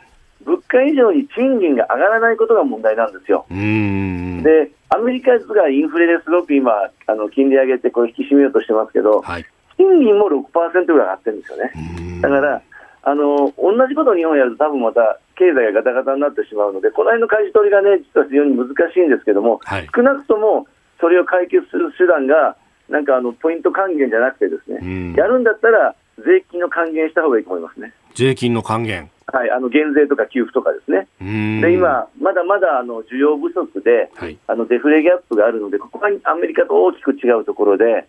[0.44, 3.46] 物価以上に賃金が上がらないことが問題なんですよ。
[3.50, 6.72] で、アメリカがインフレですごく今、
[7.06, 9.44] あの金利上げてこれ引き締めようとしてますけど、はい、
[9.76, 11.72] 賃金も6%ぐらい上がってるんですよね。
[12.20, 12.62] だから
[13.02, 20.66] あの同じことを日本やると、多分また経済がガタガタになってしまうので、この辺の舵取りがね、実は非常に難しいんですけども、はい、少なくとも
[21.00, 22.56] それを解決する手段が、
[22.88, 25.94] なんかあのポイント還元じゃなくて、ですね、やるんだったら、
[26.24, 27.92] 税金の還元した方がいいと思いますね。
[28.14, 29.10] 税金の還元。
[29.30, 38.08] はい、あの減税とか給付とかですね、で今、まだまだあの需要不足で、はい、あのデフレギャップがあるので、ここがアメリカと大きく違うところで、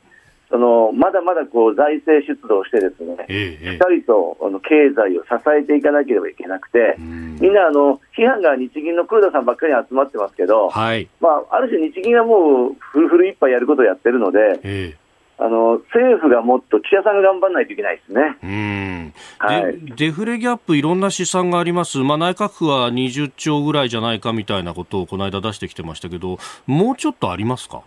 [0.49, 5.30] そのまだまだこう財政出動して、ですね、ええ、しっかりとあの経済を支
[5.60, 14.95] えていかなければいけなくて、みんなあの批判が日銀の黒田さんばっかり集まってますけど、はい、まあ、ある種、日銀がもうフルフルいっぱいやることをやってるので、え
[15.41, 18.37] あの政府がもっと岸田さんが頑張らないといけないですね。
[18.43, 19.13] うん。
[19.37, 27.83] はい、デフレギャップ、いろんな試算があります、まあ、内閣府は20兆ぐらいじゃないかみたいなことをこの間出してきてましたけど、もうちょっとありますか、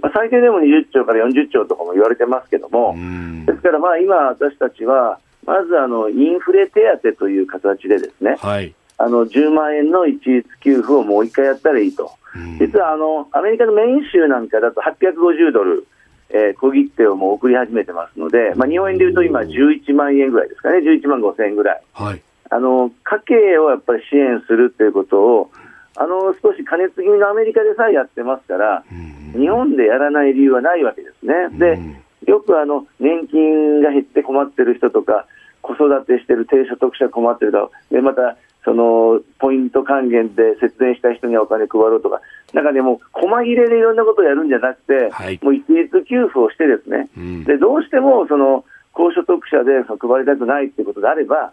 [0.00, 2.94] まあ、最低でも20兆から40兆とかも言われてますけども、
[3.46, 12.12] ですからまあ今、私たちは、まずあのインフレ手当という形でですね、はい、あの10万円の一律給付をもう一回やったらいいと。
[12.58, 15.86] 実はあのアメリカのメイン州なんかだと850ドル、
[16.32, 25.50] えー、小切手をもう送り始めてますので、まあ、日本円でいうと今、11万円ぐらいですかね、11万5千円ぐらい、はい、あの家計をやっぱり支援するということを、
[25.96, 28.82] あの少し加熱気味のアメリカでさえやってますから、
[29.32, 31.50] 日本でやらない理由はないわけですね。
[31.58, 31.78] で
[32.26, 35.26] よくあの年金が減って困ってる人とか、
[35.60, 42.20] 子育てしてる低所得者困ってるとでまたそのポイント還元で節電した人にはお金配ろうとか、
[42.52, 51.52] なんかでも、細切れでいろんなことをやるんじゃなくて、はい、もう一律給付をして、ですね、うん、でどうしてもその高所得者でその配りたくないということであれば、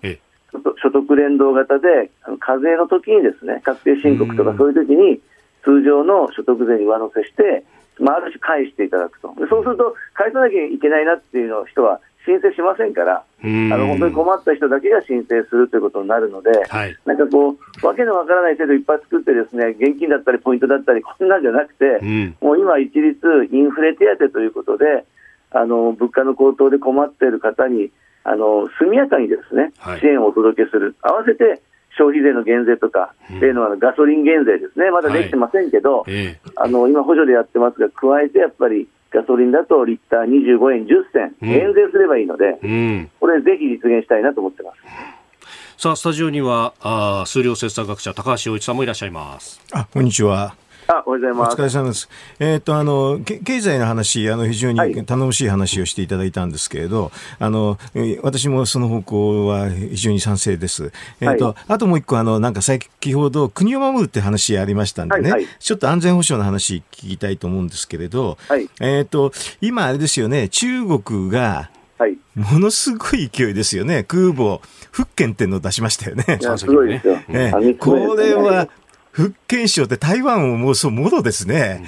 [0.81, 5.19] 所得連動型で、課税の時にですね、確定申告とかそういう時に、
[5.63, 7.63] 通常の所得税に上乗せして、
[7.99, 23.17] まあ、ある種返していただくと、そうすると返さなきゃいけないなっていうの人は申請しませんから、あの本当に困った人だけが申請するということになるので、はい、なんかこう、わけのわからない制度いっぱい作って、ですね現金だったり、ポイントだったり、こんなんじゃなくて、うん、もう今、一律
[23.51, 25.05] インフレ手当ということで、
[25.51, 27.89] あの物価の高騰で困っている方に
[28.23, 31.61] あの速やかにですね、はい、支援をお届けする、合わせて
[31.97, 36.13] 消費税の減税とか、例のガソリン減税ですね、まだできてませんけど、はい。
[36.13, 45.81] えー、あの今、補助でやってますが、加えてやっぱりガソリンだとリッター25円10銭、減税すればいいので、うん、これ、ぜひ実現したいなと思ってます。
[45.81, 49.61] さあ、スタジオには、あ数量政策学者、高橋洋一さんもいらっしゃいます。
[49.71, 50.55] あ、こんにちは。
[50.91, 51.53] あおはようございます。
[51.53, 52.09] お疲れ様です。
[52.39, 57.11] えっ、と、あの、経済の話、あの、非常に頼もしい話をしていただいたんですけれど、はい、
[57.41, 57.77] あの、
[58.23, 60.91] 私もその方向は非常に賛成です。
[61.21, 69.31] えっ、と、はい、あともう一個、あの、なんか先ほど国を守るって話ありましたんでね、はいはい、ちょっと安全保障の話聞きたいと思うんですけれど、はい、えっ、と、
[69.61, 71.69] 今あれですよね、中国が、
[71.99, 74.59] はい、ものすごい勢いですよね、空母、
[74.91, 76.39] 福建っていうのを出しましたよね。
[76.57, 77.17] すごいですよ。
[77.27, 78.67] ね、これは
[79.11, 81.83] 福建省って台湾をもうそう、もろですね。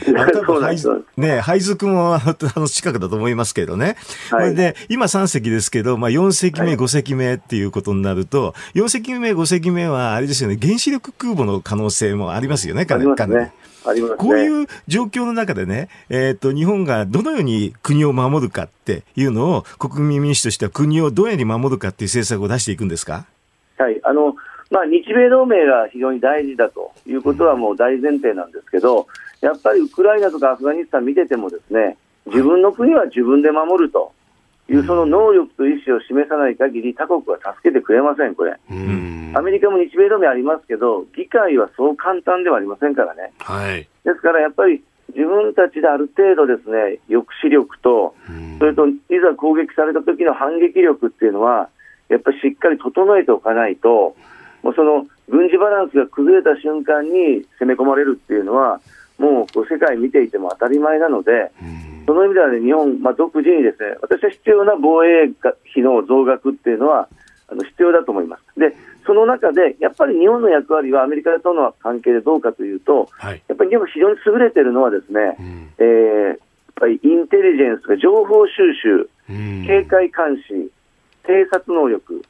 [1.18, 2.22] ね、配属もあ
[2.56, 3.96] の近くだと思いますけどね。
[4.32, 13.10] はい、で、今3隻ですけど、まあ4隻目、5隻目っていうことになると、4隻目、5隻目はあれですよね、原子力空母の可能性もありますよね、かなり。
[13.10, 13.54] ね。
[13.84, 23.26] ありますね、こういう状況の中でね、えっ、ー、と、日本がどのように国を守るかっていうのを、国民民主としては国をどういうふうに守るかっていう政策を出していくんですか？
[23.78, 24.36] はい、あの、
[24.72, 29.06] まあ、日米同盟が非常に大事だということはもう大前提なんですけど、
[29.42, 34.14] やっぱりウクライナとかアフガニスタン見てても、ですね自分の国は自分で守ると
[34.70, 38.56] いうその能力と意思を示さない限り、他国は助けてくれません、これ。
[39.34, 43.34] アメリカも日米同盟ありますけど、議会はそう簡単ではありませんからね。
[43.40, 44.82] はい、ですからやっぱり
[45.14, 48.16] 自分たちである程度ですね抑止力と、
[48.60, 51.68] それといざ攻撃された時の反撃力っていうのは、
[52.08, 54.16] やっぱりしっかり整えておかないと、
[54.64, 58.80] もうその軍事バランスが崩れた瞬間に攻め込まれるっていうのは、
[59.18, 61.52] もう世界見ていても当たり前なので、
[62.06, 65.32] その意味では、ね、日本、まあ、独自にですね私は必要な防衛
[65.72, 67.08] 費の増額っていうのは
[67.48, 68.60] あの必要だと思います。
[68.60, 76.38] でその中で、やっぱり日本の役割はアメリカとの関係でどうかというと、はい、やっぱり日本非常に優れているのはですね、うん、えー、やっ
[76.76, 80.72] ぱりインテリジェンスが情報収集、うん、警戒監視、
[81.26, 82.22] 偵察能力、うん、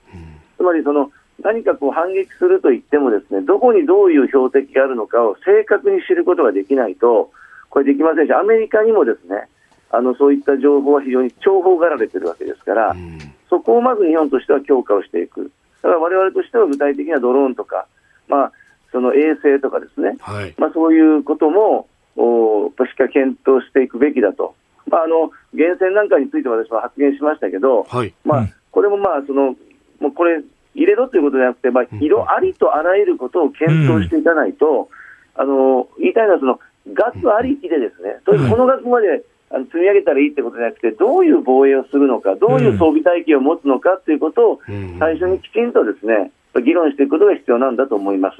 [0.57, 1.11] つまりその
[1.43, 7.31] 何かこう反撃すると言ってもですねどこにどういう標的があるのかを正確に知ることができないと
[7.69, 9.47] これできませんしアメリカにもですね
[9.91, 13.19] あのそういった情報は非常に重宝がられているわけですから、うん、
[13.49, 15.51] そこをまず日本としては強化をしていく。
[15.81, 17.87] だから我々としては具体的なドローンとか、
[18.27, 18.51] まあ、
[18.91, 24.55] その衛星とかですね、はい、まあ、そういうこともおしっかり検討していくべきだと、
[24.87, 29.55] まあ、あの源泉なんかについて私は発言しましたけど、はい、まあ、これもまあその
[29.99, 30.41] もうこれ
[30.75, 34.89] 入れろということじゃなくて、まあ、色ありとあらゆることを検討していかないと、
[35.35, 36.59] あの言いたいのはその、
[36.93, 44.59] 額ありきでですね、この額まであの積み上げたらいいってことじゃなくて、どういう防衛をするのか、どういう装備体系を持つのかということを、
[44.99, 46.31] 最初にきちんとですね、
[46.63, 48.37] 議論していくことが必要なんだと思います。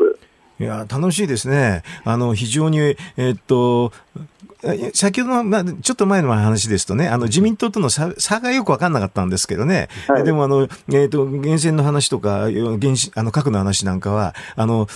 [0.62, 1.84] いや、楽しいですね。
[2.04, 3.92] あの、非常に、えー、っと、
[4.94, 14.88] 先ほどの、まあ、ちょっと前の話ですとね、あの自民党との差差がよく分かんなかったんですけどね、はい、でもあの、えーと、源泉の話とか、原子あの核の話なんかはあの、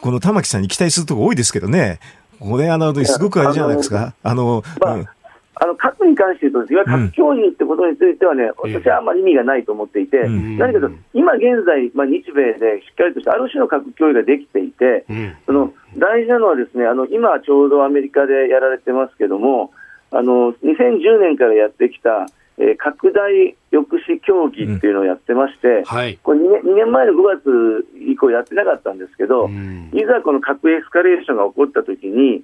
[0.00, 2.00] この玉木さんに期待するところ多いですけどね、
[2.40, 4.14] これ、あのすごくあれじゃないですか。
[4.22, 5.08] あの、まあ、うん
[5.56, 19.70] あの核に関して言うと、いわゆる核共有ってことについてはね、うん、私はあんまり意味がないと思っていて、うん、何かと、今現在、まあ、日米でしっかりとしたある種の核共有ができていて、うん、その大事なのはですね、あの今ちょうどアメリカでやられてますけども、
[20.10, 22.26] あの2010年からやってきた、
[22.58, 29.48] えー、拡大抑止協議っていうのをやってまして、はい、これ 2, 年2年前の5月以降やってなかったんですけど、
[29.92, 32.42] いざこの核エスカレーションが起こったときに、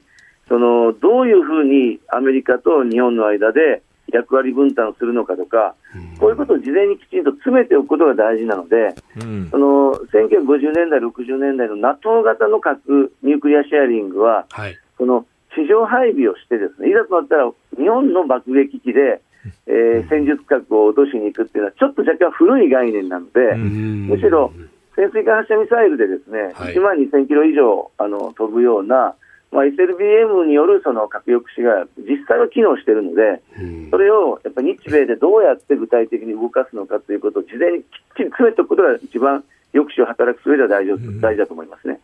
[0.50, 3.82] そのどういうふうにアメリカと日本の間で
[4.12, 5.76] 役割分担するのかとか、
[6.18, 15.24] こういうことを事前にきちんと詰めておくことが大事なので、うん、その1950年代、60年代の NATO 型の核ニュークリアシェアリングは、はい、その
[15.54, 17.48] 地上配備をして、ですねいざとなったら
[17.78, 19.22] 日本の爆撃機で、
[19.68, 24.52] えー、戦術核を落としに行くっていうのは、ちょっと若干古い概念なので、むしろ
[24.96, 29.14] 潜水艦発射ミサイルでですね、はい、1万2000キロ以上あの飛ぶような、
[29.52, 33.42] まあ、SLBM によるその核抑止が実際は機能しているので、
[33.90, 39.42] それをやっぱり日米でどうやって具体的に動かすのかということを事前にきっちり詰めておくことが一番
[39.72, 42.00] 抑止を働く上では大事,、大事だと思いますね。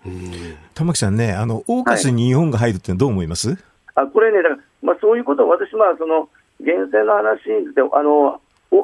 [0.74, 3.59] 玉木さんね、あのオーカスに日本が入るってどう思います、はい、
[3.94, 6.28] あこれね、だからまあ、そういうことを私、まあ、その
[6.61, 8.40] 源泉の話について、あの
[8.70, 8.82] お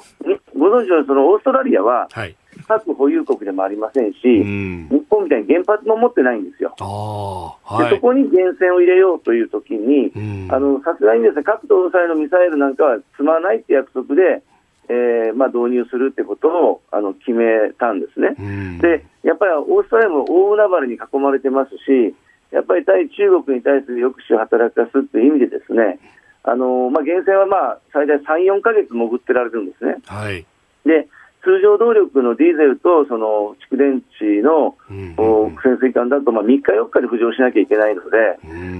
[0.57, 6.75] ご存知のそのオーストラリアは、はい核保有国でもありませんし、うん、日本みたいに原発も持ってないんですよ。
[6.79, 10.13] はい、でそこに源泉を入れようというときに、
[10.85, 14.43] さすがにですね核搭載のミサイルなんかは積まないって約束で、
[14.89, 18.35] えーまあ、導入するってことをあの決めたんですね。
[18.39, 22.15] うん、でやっぱりオーストラリアも大海原に囲まれてますし、
[22.51, 25.99] やっぱり対中国に対する抑止を働かすという意味でですね、
[26.45, 29.97] あのまあ、源泉はまあ最大3、4か月潜ってられるんですね。
[30.07, 30.45] はい、
[30.85, 31.09] で
[31.43, 38.39] 通常動力のディーゼルとその蓄電池の、潜水艦だとまあ3日、4日で浮上しなきゃいけないので、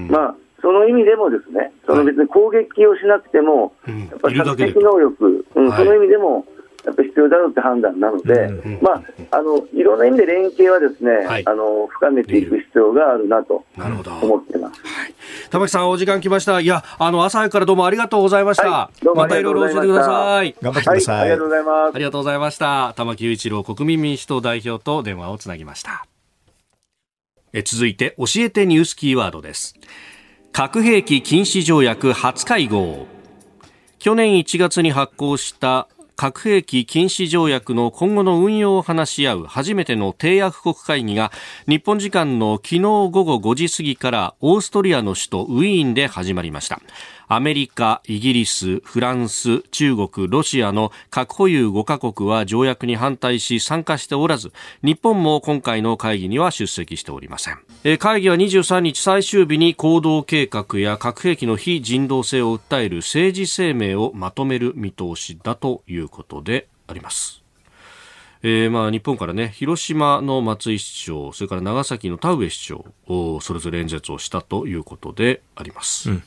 [0.09, 6.45] まあ、その意味でもですね、その別に攻撃をしなくても、やっぱり作戦能力、うん、その意味でも、
[6.85, 14.81] やっぱり必要だろうって判断なので、うんうん、まあ、あのいろんな意味で連携はですね、はい、あの深めていく必要があるなと思ってます。
[14.81, 15.13] はい、
[15.49, 16.59] 玉木さん、お時間来ました。
[16.59, 18.69] いや、あの朝早くからどうもありがとうございました。
[18.69, 20.55] はい、またいろいろ教えてください。
[20.61, 21.95] 頑張ってください,、ありがとうございます。
[21.95, 22.93] ありがとうございました。
[22.97, 26.05] 玉木雄一郎国民民主党代表と電話をつなぎました。
[27.53, 29.75] え続いて、教えてニュースキーワードです。
[30.51, 33.07] 核兵器禁止条約初会合。
[33.99, 35.87] 去年1月に発行した
[36.23, 41.33] 核兵器禁止条約の今後の運用を話し合う初めての締約国会議が
[41.67, 46.79] 日本時間の昨日午後5時過ぎからオーストリアの首都ウィーンで始まりました。
[47.35, 54.53] アメリカ、イギリス、フランス、中国、ロシアの核保有5カ国は条約に反対し参加しておらず、
[54.83, 57.57] 日本も今回の会議には出席しておりません。
[57.97, 67.41] 会議は23日最終日に行動計画や核兵器の非人道性を訴える政治声明をまとめる見通しだということであります。
[68.43, 72.85] えー、まあ日本からね、広島の松井市長、それから長崎の田上市長
[73.41, 76.11] それぞれ演説をしたということであります。
[76.11, 76.23] うん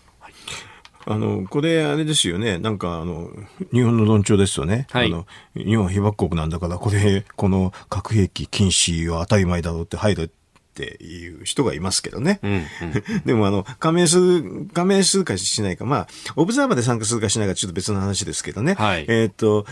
[1.08, 2.58] あの、これ、あれですよね。
[2.58, 3.30] なんか、あの、
[3.72, 4.88] 日本の論調ですよね。
[4.90, 10.28] はい、あの、日本は被爆国なんだから、これ、この核兵器禁止は当たり前だろうって入るっ
[10.76, 12.38] ていう人がいますけどね。
[12.42, 12.62] うんうん、
[13.24, 18.74] でもあの、加盟する、加盟するかしないか、まあ、オブザーバーで参加するかしないかちょっと別の話ですけどね。
[18.74, 19.64] はい、えっ、と、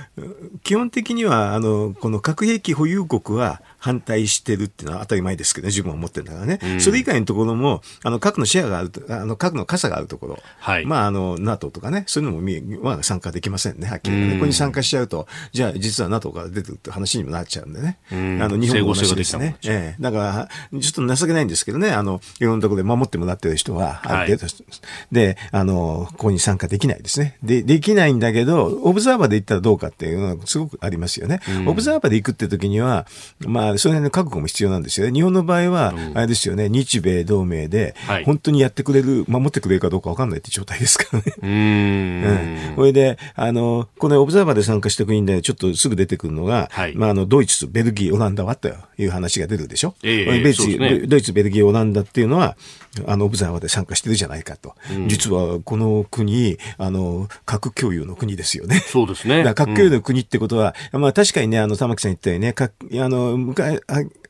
[0.62, 6.58] 基本的には、あの、この核兵器保有国は反対してるっていうのは当たり前ですけどね、自分は思ってるんだからね。
[6.62, 10.38] うん、それ以外のところも、あの、核のシェアがあるあの、核の傘があるところ。
[10.58, 14.32] はい、まあ、あの、NATO とかね、そういうのも見は参加できませんね、はっきり、ね。
[14.36, 17.98] ここに参加しちゃうと、じゃあ実は NATO から出てるって話にもなっちゃうんでね。
[18.10, 18.14] あ
[18.48, 19.56] の、日本も同じですね。
[19.66, 27.36] ええだから、ちょっと情けないんですけどね、あの、いろんなところで守ってもらってる人は、ある程度、はい、で、あの、ここに参加できないですね。
[27.42, 31.40] で、できないんだけど、オブザーバーで行ったらどうかっていうのはすごくありますよね。
[31.48, 33.06] うん、オブザーバーで行くって時には、
[33.40, 35.12] まあ、その辺の覚悟も必要なんですよね。
[35.12, 37.94] 日本の場合は、あれですよね、日米同盟で、
[38.24, 41.24] 本当にやってくれる、守ってくれるかどうかわかんないって状態ですからね。
[41.42, 42.74] うん。
[42.76, 48.68] それで、あの、このオブザーバーで参加した国で、ちょっとすぐ出てくるのが、はい、まあ、あの、ドイツ、ベルギー、オランダはと
[48.98, 49.94] いう話が出るでしょ？
[50.02, 50.42] えー、
[51.00, 52.56] ね、ドイツ、ベルギー、オランダっていうのは、
[53.06, 54.74] あの、オブザーバーで参加してるじゃないかと。
[54.90, 58.80] うん、実は、この国、あの、核共有の国ですよね。
[58.80, 59.44] そうですね。
[59.54, 63.80] 核共有の国ってことは、うん、まあ確かにね、あの、玉木さん言ったようにね、かあの、昔、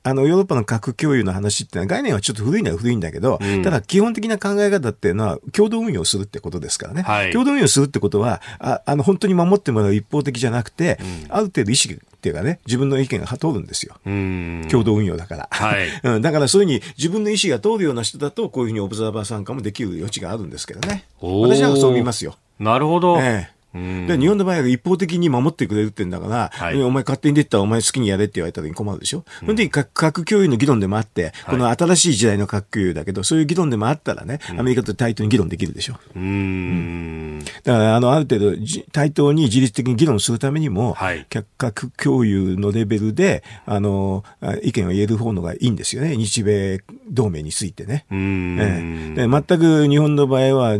[0.07, 7.03] あの、ヨーロッパの核共有の話ってのは概念はちょっと古いのは古いんだけど、うん、ただ基本的な考え方っていうのは共同運用するってことですからね。
[7.03, 13.97] はい、共同運用するってことは、ああの、本当に守ってもらう一方的じゃなくて、うん、ある程度意識っていうかね、自分の意見が通るんですよ。
[14.05, 15.49] 共同運用だから。
[15.51, 16.23] はい、 うん。
[16.23, 21.05] だからそういうふうに自分の意思が通るような人だと、こういうふうにオブザーバー参加もできる余地があるんですけどね。
[21.21, 22.37] 私はそう見ますよ。
[22.59, 23.19] なるほど。
[23.21, 29.25] ええで日本の場合は一方的に守ってくれるってんだから、はい、お前勝手に出たらお前好きにやれって言われた時に困るでしょ？
[29.43, 35.99] うん、その時核共有の議論でもあって、この新しい時代の核共有だけど、そういう議論でもあったらね、アメリカと対等に議論できるでしょ？
[36.15, 38.57] うん、だから、あの、ある程度、
[38.93, 41.27] 対等に自律的に議論するためにも、はい、
[41.59, 44.25] 核共有のレベルで、あの、
[44.63, 46.17] 意見を言える方のがいいんですよね。
[46.17, 48.07] 日米同盟についてね。
[48.11, 50.75] ええ、全く日本の場合は、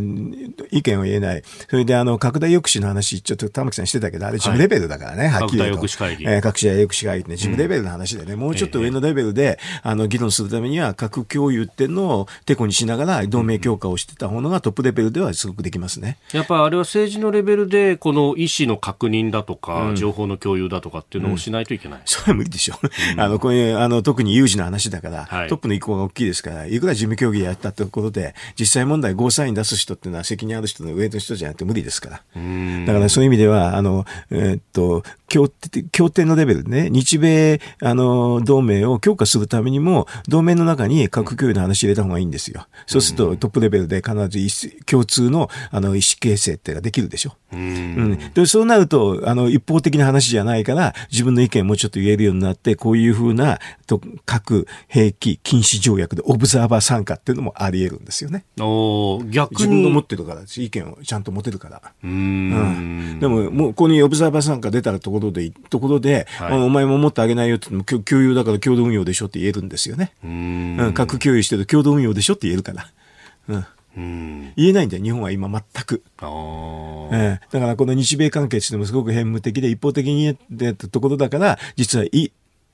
[0.71, 1.43] 意見を言えない。
[1.69, 5.81] それで、あの、拡大抑止の話、ちょっと玉木さんしてたけど、あれ事務レベルだからね、はい、はっきり言うと。
[5.81, 7.29] 各社抑止会議。
[7.29, 16.19] ね、事務レベルの話でね、うん、もうちょっと上のレベルで、あの、議論するためには、核共有っていうのをてこにしながら、同盟強化をしてた方のがトップレベルではすごくできますね。
[16.33, 21.99] やっぱりあれは政治のレベルで、この意思の確認だとか、うん、情報の共有だとかっていうのをしないといけない。
[22.01, 22.79] うん、それは無理でしょ。
[22.83, 22.91] う。
[23.17, 32.23] あの、これ、あの、特に有事の話だから、はい、トップの意向が大きいですから、いくら事務協議やったところで、実際問題ゴーサイン出す人っていうのは責任ある人の上の人じゃなくて無理ですから。
[32.87, 35.49] だからそういう意味では、あの、えー、っと、協
[36.11, 42.67] 定、のレベルでね、日米、あの、同盟を強化するためにも、同盟の中に核共有の話入れた方がいいんですよ。
[42.87, 47.35] そうすると、トップレベルで必ず共通の、あの、意思形成ってができるでしょ。
[47.53, 58.45] うん、でそうなると、あの、一方的な話じゃないから、自分の意見もうちょっと言えるようになって、こういうふうな、と核兵器禁止条約でオブザーバー参加っていうのもあり得るんですよね。
[58.61, 59.57] お逆に。
[59.59, 61.83] 自分の持ってるから、意見をちゃんと持てるから。
[62.03, 62.64] うんうん、
[63.21, 70.13] でも、もう、ここにオブザーバー参加出たらところで、ところで、はい、お前も持ってあげないよって言っても、共有だから共同運用でしょって言えるんですよね。
[70.25, 72.87] うん、核共有してる共同運用でしょって言えるから。
[73.49, 73.67] うん。
[73.97, 76.03] うん、言えないんだよ、日本は今全く。
[76.21, 82.33] えー、だからこの日米関係っていうのもすごく変無的で一方的に言ってたところだから、実はい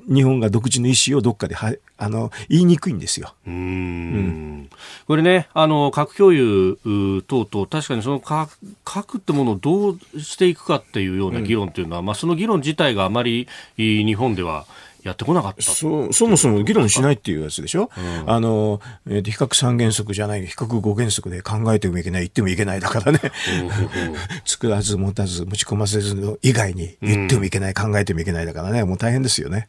[0.08, 3.34] 日本が独自の意思をどっかではあの言いにくいんですよ。
[3.46, 4.70] うん
[5.06, 6.78] これね、あの核共有
[7.26, 14.66] 等々、確かにその核核ってものをどうしていくかっていうような議論というのは、うん、まあ、その議論自体があまり日本では
[15.02, 15.62] やってこなかった。
[15.62, 23.20] そそもそも議論しないっていうやつでしょ、うん、あの、えー、比較三原則じゃない、比較五原則で考えてもいけない、言ってもいけないだからね。
[24.44, 29.68] 作らず持たず持ち込ませずの以外に言ってもいけない、うん、考えてもいけないだからね、もう大変ですよね。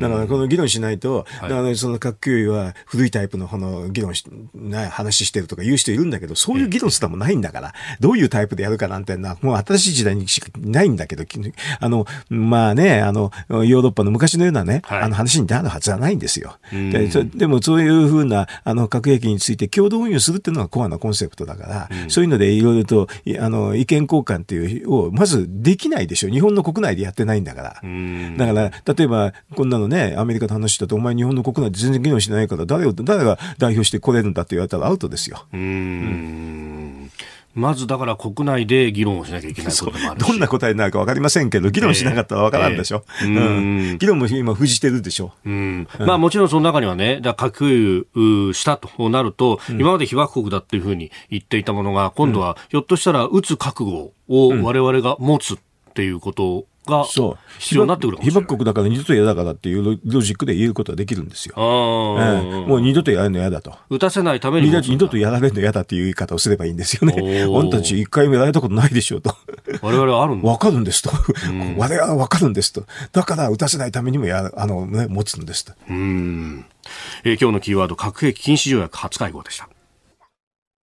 [0.00, 4.24] だからこの議論しないと、だからその核共有は古いタイプのこの議論し、
[4.54, 11.24] な話してるとか言う人いるんだけど、そういう議論すらもないんだから、どういうタイプでやるかなんてのは、もう新しい時代にしかないんだけど、
[11.80, 16.56] あの、まあね、あの、ヨーロッパの昔のようなね、はい、あの話になるはずはないんですよ。
[16.72, 23.08] ででもそういうふうなあの核兵器について共同運用するっていうのがコアなコンセプトだから、うん、そういうのでいろいろと
[23.40, 26.28] あの意見交換っていうをまずできないでしょ。
[26.28, 27.66] 日本の国内でやってないんだから。
[28.36, 35.46] だから例えばこんなのねアメリカと話したとお前日本の国内で全然議論しないから誰を誰が代表して来れるんだって言われたらアウトですよ。
[35.52, 36.75] うん
[37.56, 43.02] まずだから国内で議論をしなきゃいけないこともあるどんな答えになるか分かりませんけど、議論しなかったら分からんでしょ。
[43.22, 45.32] えーえー、うん、議論も今、封じてるでしょ。
[45.46, 55.58] うん、まあもちろんその中にはね、だ核共有したとなると、うん、今まで被爆国だっていうふうに言っていたものが、今度はひょっとしたら撃つ覚悟を我々が持つっ
[55.94, 61.54] ていうことが必要になってくる被爆国だから二度と嫌だからっていうロジックで言えることはできるんですよ。
[61.56, 63.74] えー、もう二度とやるの嫌だと。
[63.90, 67.42] 打たせないために二度とやられるの嫌だっていう言い方をすればいいんですよね。
[67.42, 69.34] あんたたち一回もやられたことないでしょうと。
[69.82, 71.10] 我々はあるんわかるんですと。
[71.76, 72.84] 我々はわかるんですと。
[73.12, 75.72] だから打たせないためにもやあの、ね、持つんですと。
[75.88, 76.64] うん、
[77.24, 79.68] えー、今日のキーワード、核兵器禁止条約初会合でした。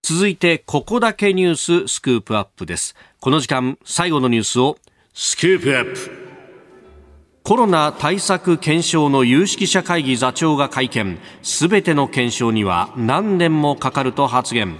[0.05, 2.93] 続いて、ここだけニューススクープアップです。
[3.21, 4.77] この時間、最後のニュースを
[5.15, 6.11] スクープアップ
[7.43, 11.19] コロナ対策検証の有識者会議座長が会見。
[11.43, 14.75] すべての検証には何年もかかると発言。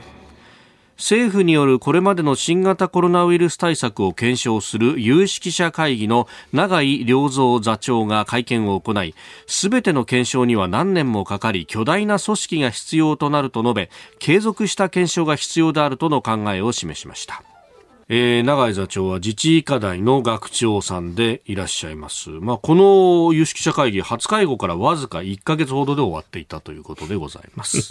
[0.98, 9.14] 政府によるこれまでの新型コロナウイルス対策を検証する有識者会議の永井良三座長が会見を行い
[9.46, 17.44] すべての検証には何年もかかり巨大な組織が必要となると述べ継続した検証が必要であるとの考えを示しました。
[18.16, 22.30] えー、永井座長は自治医科大の学長さんでいらっしゃいます。
[22.30, 27.90] まあ、この有識者会議、初会合からわずか1か月ほどで終わっていたということでございます。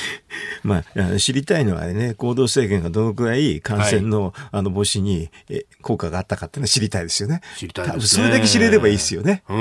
[0.62, 5.30] まあ、知りたいのはね、行動制限がどのくらい感染のはい、あの防止に
[5.80, 7.40] 効果があったかっていうのは知りたいですよね。
[7.56, 8.24] 知りたいですね。
[8.24, 9.42] それだけ知れればいいですよね。
[9.48, 9.54] で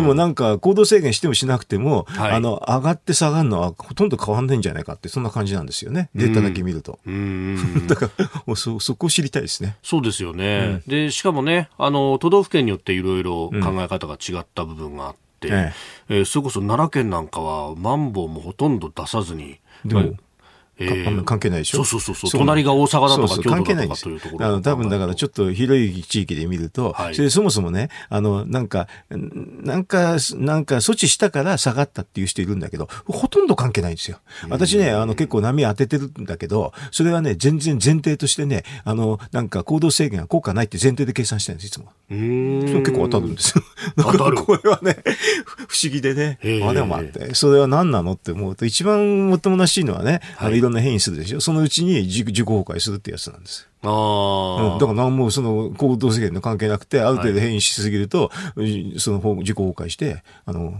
[0.00, 6.10] もなんか行動制限してもしなくても、はい、あの、上がって下がるのはほとんど変わんないんじゃないかって、そんな感じなんですよね。
[6.16, 6.98] データだけ見ると。
[7.86, 9.76] だから、そ、そこを知りたいですね。
[9.82, 10.82] そうですよね。
[10.86, 15.72] うん、で、しかもね、あの、都道府県によっていろいろ考え方が違った部分があって、うん、え
[16.08, 20.14] ええー、それこそ奈良県なんかは、マンボウもほとんど出さずに、でも、
[20.78, 21.84] えー、関係ないでしょ？
[21.84, 34.18] そうそうそう隣が大阪だとか京都だとかというところあの多分だからちょっと広い地域で見ると、はい、それそもそもねあのなんかなんかなんか措置したから下がったっていう人いるんだけどほとんど関係ないんですよ。
[34.48, 41.90] 私ねあの結構波当ててるんだけどそれはね全然前提としてねあのなんか行動制限は効果ないって前提で計算してるんですいつも。
[42.10, 42.60] うん。
[42.60, 43.62] 結構当たるんですよ。
[44.44, 44.96] これはね
[45.68, 46.38] 不思議でね。
[46.64, 51.40] あでも待ってそれは何なのって思うと一番もっともらしいのはね、はい、いろんな変異するでしょ？
[51.40, 53.68] そのうちに自己崩壊するってやつなんです。
[53.82, 54.78] ああ、うん。
[54.78, 60.74] だから何もその行動制限の関係なくて、ある程度変異しすぎると、はい、その自己崩壊して、あの、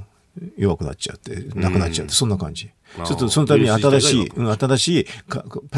[0.59, 2.70] 弱くなっちゃって、なくなっちゃうって、そんな感じ。
[3.05, 5.07] ちょっとそのために新しい、新しい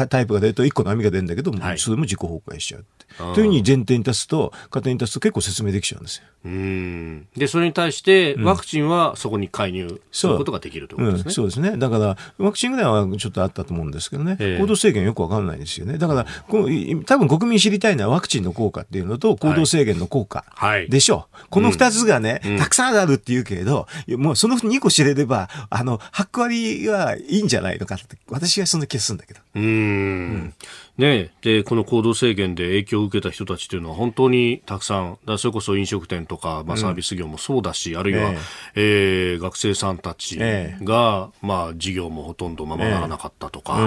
[0.07, 2.85] タイプが出ると1個の網が出るんだけど、はい、それも自己崩壊しちゃう。
[3.17, 6.23] というふうに前提に立つと、家庭に立つと結構説明できちゃうんですよ。
[6.45, 7.27] うん。
[7.35, 11.77] で、それに対して、ワクチンはそこに介入することができるということですね、うん、そうですね。
[11.77, 15.97] だから、ワクチンぐらいはちょっとあったと思うんですけどね、行動制限よくわかんないですよね。
[15.97, 20.45] だから、この多分国民知りたいのはワクチンの効果っていうのと、行動制限の効果
[20.89, 21.15] でしょ。
[21.15, 21.17] う。
[21.17, 29.39] はい、この二つがね、うん、たくさんあるっていうけれど、もうその2個知れれば、あの、8割はいいんじゃないのかって、私はそんな気がするんだけど。
[29.55, 29.63] うん。
[29.63, 30.53] うん
[30.97, 38.39] ね、でこの行動制限で影響を受けた人たちというのは本当にたくさんだそれこそ飲食店とか、まあ、サービス業もそうだし、うん、あるいは、えー、
[38.75, 43.77] えー、学生さんたちが、えー、まあ、事業もほとんどままならなかったとか、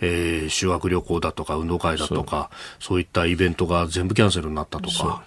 [0.00, 3.00] えー、えー、修学旅行だとか運動会だとかそう。
[3.00, 5.24] いったイベントが全部キャンセルになったとか。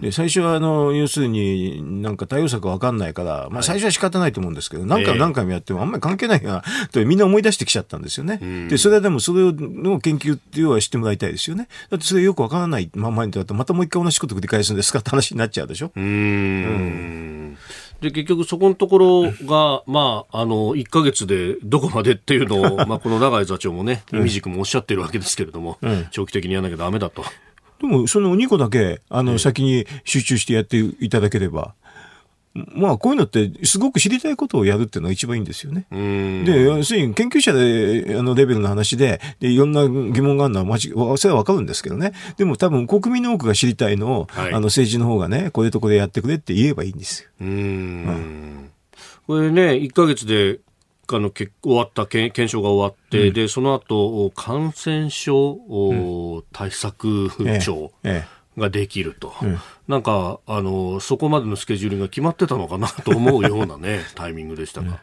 [0.00, 6.62] で最初はあの要するになんか対応策分かんないから、まあ、最初は仕方ないと思うんですけど、何回も何回もやってもあんまり関係ないな
[6.92, 8.68] とみんな思い出してきちゃったんですよね。
[8.68, 11.68] でそれはでもそれの研究っていうのはしてもらいたいですよね。
[11.90, 15.90] だってそれよく分からないままにとまたもう一回同じこと繰り返すんですかって話になっちゃうでしょ。
[15.94, 17.56] うん
[18.00, 27.24] で結局そこのところが、まあ、あの1か月でどこまでっていうのを、まあ、この永井座長もね、意味軸もおっしゃってるわけですけれども、うん、長期的にやらなきゃだめだと。
[27.84, 31.74] でも、その2個だけ、あの、先に集中してやっていただければ、
[32.54, 35.86] まあ、こういうのって、すごく知りたいことをやるっていうのが一番いいんですよね。
[35.90, 42.12] で、要するに研究者で、あの、レベルの話で、で、いろんな疑問があるのは、まじ、それはわかるんですけどね。
[42.38, 47.28] でも多分、国民の多くが知りたいのを、はい、あの、政治の方がね、これとこれやってくれって言えばいいんですよ。
[47.40, 48.70] うん。
[49.26, 50.60] これね、1ヶ月で、
[51.12, 57.30] あの終わった検証が終わって、うん、でその後感染症、対策
[57.60, 58.24] 庁、ええ。
[58.28, 65.00] えができると、うん、なんかあのそこまでのスケジュールが決まってたのかなと思うようなね タイミングでしたが。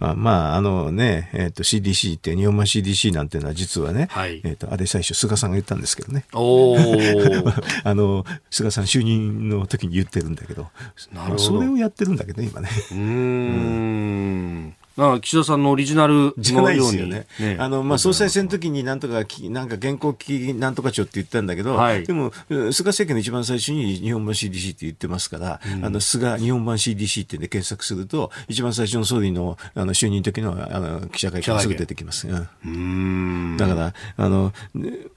[0.00, 6.24] あまあ、あのね、えっ、ー、と CDC って、日本版 CDC なんていうのは実はね、はい、えっ、ー、と、あれ最初菅さんが言ったんですけどね。
[6.34, 6.76] お
[7.82, 10.68] あの、菅さん就任の時に言ってるんだけど、
[11.12, 11.38] なるほど。
[11.40, 12.68] それをやってるんだけど、今ね。
[12.92, 12.98] うん。
[12.98, 17.08] うんあ岸田さんのオリジナルのように。
[17.08, 17.26] ね。
[17.38, 32.28] ねあの、まあ、総裁選の時になんとか、なんか現行機なんとか庁って言ったんだけど、はい、でも、菅政権の一番最初に日本版 CDC って言ってますから、うん、あの、菅日本版 CDC ってで検索すると、一番最初の総理のあの就任時のあの記者会見すぐ出てきます。
[32.28, 33.56] うん。
[33.56, 34.52] だから、あの、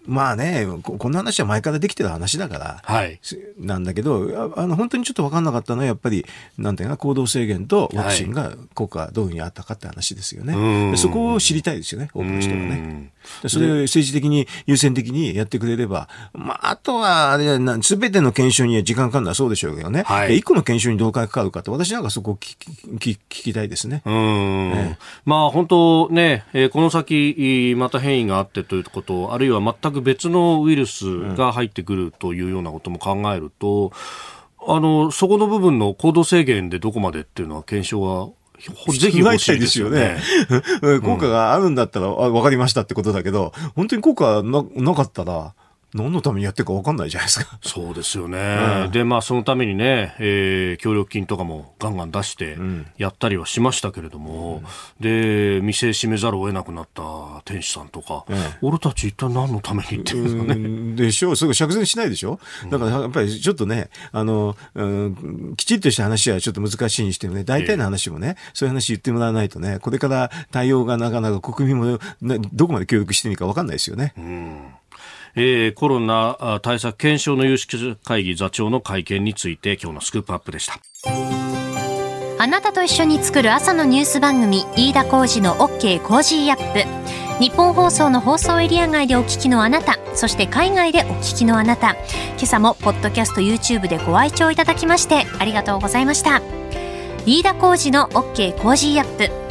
[0.05, 3.19] まあねこ、こんな話は前からできてる話だから、はい、
[3.59, 6.25] なんだけど、あの、本当にちょっと分かんなかったのは、やっぱり、
[6.57, 10.95] なんていうか、行動制限とワクチンが効果どういうふうにあったかかって話ですよね。
[10.97, 13.11] そこを知りたいですよね、多くの人がね。
[13.47, 20.03] それを政治的に優先的にやってくれれば、まあ、あとは、あれすべての検証には時間かかるのはそうでしょうけどね。
[20.05, 22.57] はい、1個の検証にどうかかるかって、私なんかそこを聞
[22.99, 24.01] き聞きたいですね。
[24.05, 33.91] うん、ね、まあ、本当ね、えー、この先、また変異があってということ、あるいは全く別のウイルスが入ってくるというようなことも考えると、
[34.67, 38.29] あの、そこの部分の行動制限でどこまでっていうのは検証は
[38.97, 40.17] ぜひ欲しいですよね。
[41.03, 45.53] 効果があるんだったら、あ、わかりましたってことだけど、本当に効果ななかったら、
[45.93, 47.59] 何のためにやってるか分かんないじゃないですか。
[47.61, 48.83] そうですよね。
[48.85, 52.57] うん、で、まあ、そのためにね、えー、協力金とかもガンガン出して
[52.97, 54.63] やったりはしましたけれども、
[54.99, 57.03] うん、で、店閉めざるを得なくなった
[57.45, 60.95] 店主さんとか、うん、俺たち一体何のためにっていうのね。
[60.95, 62.39] でしょう、すぐ釈然しないでしょ？
[62.69, 74.13] だからやっぱりちょっとね、あの、うん、きちっとした話はちょっと難しいにしてもね、大体の話もね、そういう話言ってもらわないとね、これから対応がなかなか国民も、ね、どこまで協力していいか分かんないですよね。
[74.17, 74.61] うん
[75.35, 80.79] えー、コロナ対策検証の有識者会議座長の会見について今日のスクープアップでした。
[82.39, 87.41] あなたと一緒に作る朝のニュース番組飯田浩二の OK コージーアップ。
[87.43, 91.91] 日本放送の放送エリア外でお聞きのあなたそして海外でお聞きのあなた。
[91.91, 96.41] 今朝もポッドキャスト YouTube でご愛聴いただきましてありがとうございました。
[97.25, 99.50] 飯田浩司の OK コージーアップ。